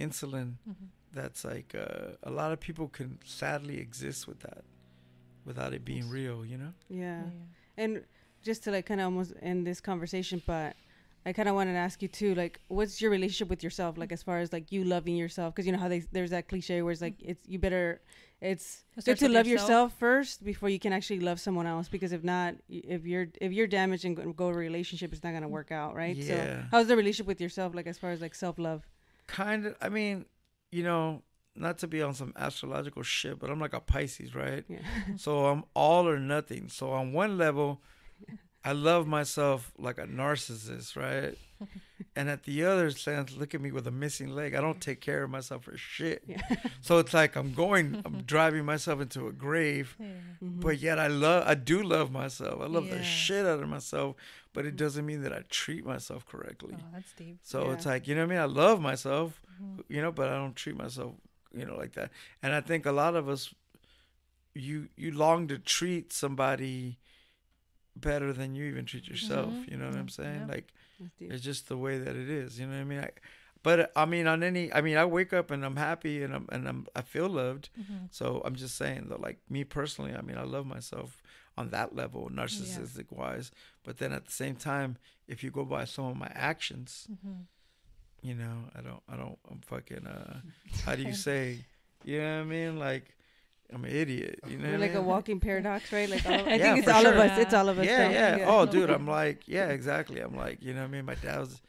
[0.00, 0.54] insulin.
[0.68, 0.88] mhm.
[1.12, 4.64] That's like uh, a lot of people can sadly exist with that,
[5.44, 6.44] without it being real.
[6.44, 6.74] You know?
[6.88, 7.24] Yeah.
[7.26, 7.30] Yeah.
[7.76, 8.04] And
[8.42, 10.76] just to like kind of almost end this conversation, but
[11.28, 14.12] I kind of wanted to ask you too, like, what's your relationship with yourself, like,
[14.12, 15.54] as far as like you loving yourself?
[15.54, 17.30] Because you know how they there's that cliche where it's like mm.
[17.30, 18.00] it's you better
[18.40, 19.68] it's It good to love yourself.
[19.68, 21.88] yourself first before you can actually love someone else.
[21.88, 25.22] Because if not, if you're if you're damaged and go, go to a relationship, it's
[25.22, 25.50] not gonna mm.
[25.50, 26.16] work out, right?
[26.16, 26.26] Yeah.
[26.26, 28.86] So how's the relationship with yourself, like as far as like self love?
[29.28, 30.24] kind of i mean
[30.72, 31.22] you know
[31.54, 34.78] not to be on some astrological shit but i'm like a pisces right Yeah.
[35.16, 37.82] so i'm all or nothing so on one level
[38.64, 41.36] i love myself like a narcissist right
[42.16, 45.00] and at the other sense look at me with a missing leg i don't take
[45.00, 46.40] care of myself for shit Yeah.
[46.80, 50.06] so it's like i'm going i'm driving myself into a grave Yeah.
[50.42, 50.60] Mhm.
[50.60, 52.96] but yet i love i do love myself i love Yeah.
[52.96, 54.16] the shit out of myself
[54.52, 57.38] but it doesn't mean that i treat myself correctly Oh, that's deep.
[57.42, 58.42] so it's like, you know what I mean?
[58.42, 59.84] I love myself, Mhm.
[59.88, 61.12] you know, but I don't treat myself,
[61.54, 62.10] you know, like that.
[62.42, 63.54] And I think a lot of us
[64.54, 66.98] you you long to treat somebody
[68.00, 69.70] better than you even treat yourself, Mhm.
[69.70, 70.40] you know what I'm saying?
[70.40, 70.54] Yeah.
[70.54, 70.72] Like
[71.20, 73.00] it's just the way that it is, you know what I mean?
[73.00, 73.10] I,
[73.62, 76.46] but I mean on any I mean I wake up and I'm happy and I'm
[76.50, 77.70] and I'm I feel loved.
[77.78, 78.08] Mhm.
[78.10, 81.22] So I'm just saying that like me personally, I mean I love myself
[81.56, 83.50] on that level, narcissistic wise.
[83.82, 84.96] But then at the same time,
[85.26, 87.46] if you go by some of my actions, Mhm.
[88.22, 90.40] you know, I don't, I don't, I'm fucking, uh,
[90.84, 91.64] how do you say,
[92.04, 92.78] you know what I mean?
[92.78, 93.14] Like,
[93.72, 95.06] I'm an idiot, you know We're like I a mean?
[95.06, 96.08] walking paradox, right?
[96.08, 97.22] Like all, I Yeah, think it's all of sure.
[97.22, 97.38] us.
[97.38, 97.86] It's all of us.
[97.86, 98.38] yeah, though.
[98.38, 100.20] yeah, Oh, dude, I'm like, yeah, exactly.
[100.20, 101.04] I'm like, you know what I mean?
[101.04, 101.60] My dad was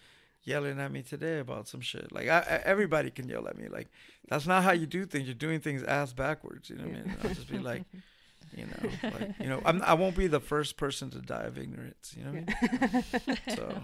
[0.43, 2.11] yelling at me today about some shit.
[2.13, 3.67] Like, I, I, everybody can yell at me.
[3.67, 3.87] Like,
[4.29, 5.25] that's not how you do things.
[5.27, 6.69] You're doing things ass backwards.
[6.69, 7.15] You know what I mean?
[7.23, 7.83] I'll just be like,
[8.55, 11.57] you know, like, you know, I'm, I won't be the first person to die of
[11.57, 12.15] ignorance.
[12.17, 12.91] You know what I
[13.27, 13.37] mean?
[13.57, 13.81] So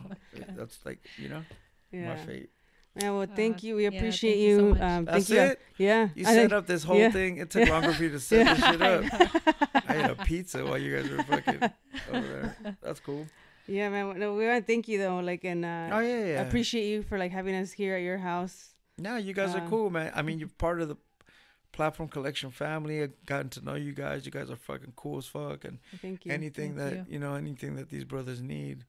[0.56, 1.44] that's like, you know,
[1.92, 2.16] yeah.
[2.16, 2.50] my fate.
[3.02, 3.76] Yeah, well, thank Uh, you.
[3.76, 4.70] We yeah, appreciate thank you you.
[4.74, 4.82] much.
[4.82, 5.40] um, That's thank you.
[5.52, 5.60] it.
[5.78, 6.10] Yeah.
[6.16, 7.12] You I set think- up this whole yeah.
[7.12, 7.38] thing.
[7.38, 8.54] It took longer for you to set Yeah.
[8.54, 9.86] this shit up.
[9.90, 11.62] I ate a pizza while you guys were fucking
[12.14, 12.78] over there.
[12.82, 13.28] That's cool.
[13.68, 14.18] Yeah, man.
[14.20, 15.20] No, we want to thank you though.
[15.20, 16.40] Like, and uh, Oh yeah, yeah.
[16.40, 18.76] I appreciate you for like having us here at your house.
[18.98, 20.12] No, you guys uh, are cool, man.
[20.16, 20.96] I mean, you're part of the
[21.74, 23.04] platform collection family.
[23.04, 24.26] I've gotten to know you guys.
[24.26, 25.66] You guys are fucking cool as fuck.
[25.66, 26.32] And Thank you.
[26.32, 27.20] anything Thank that you.
[27.20, 28.86] know, anything that these brothers need,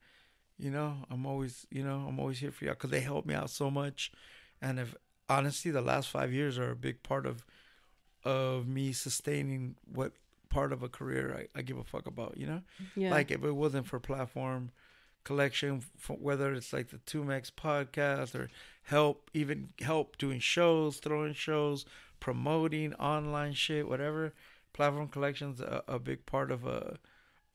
[0.57, 3.33] you know, I'm always, you know, I'm always here for y'all because they help me
[3.33, 4.11] out so much.
[4.61, 4.95] And if
[5.29, 7.45] honestly, the last five years are a big part of
[8.23, 10.11] of me sustaining what
[10.49, 12.37] part of a career I, I give a fuck about.
[12.37, 12.61] You know.
[12.95, 13.11] yeah.
[13.11, 14.71] Like if it wasn't for platform
[15.23, 18.49] collection, for whether it's like the 2Mex podcast or
[18.83, 21.85] help, even help doing shows, throwing shows,
[22.19, 24.33] promoting online shit, whatever.
[24.73, 26.91] Platform collection's a, a big part of uh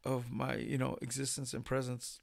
[0.04, 2.20] of my you know existence and presence.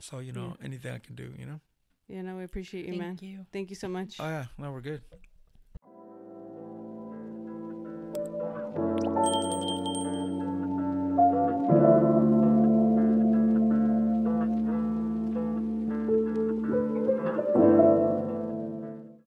[0.00, 0.66] So you know, yeah.
[0.66, 1.60] anything I can do, you know.
[2.08, 3.16] Yeah, no, we appreciate you, Thank man.
[3.16, 3.46] Thank you.
[3.52, 4.16] Thank you so much.
[4.18, 5.02] Oh yeah, no, we're good.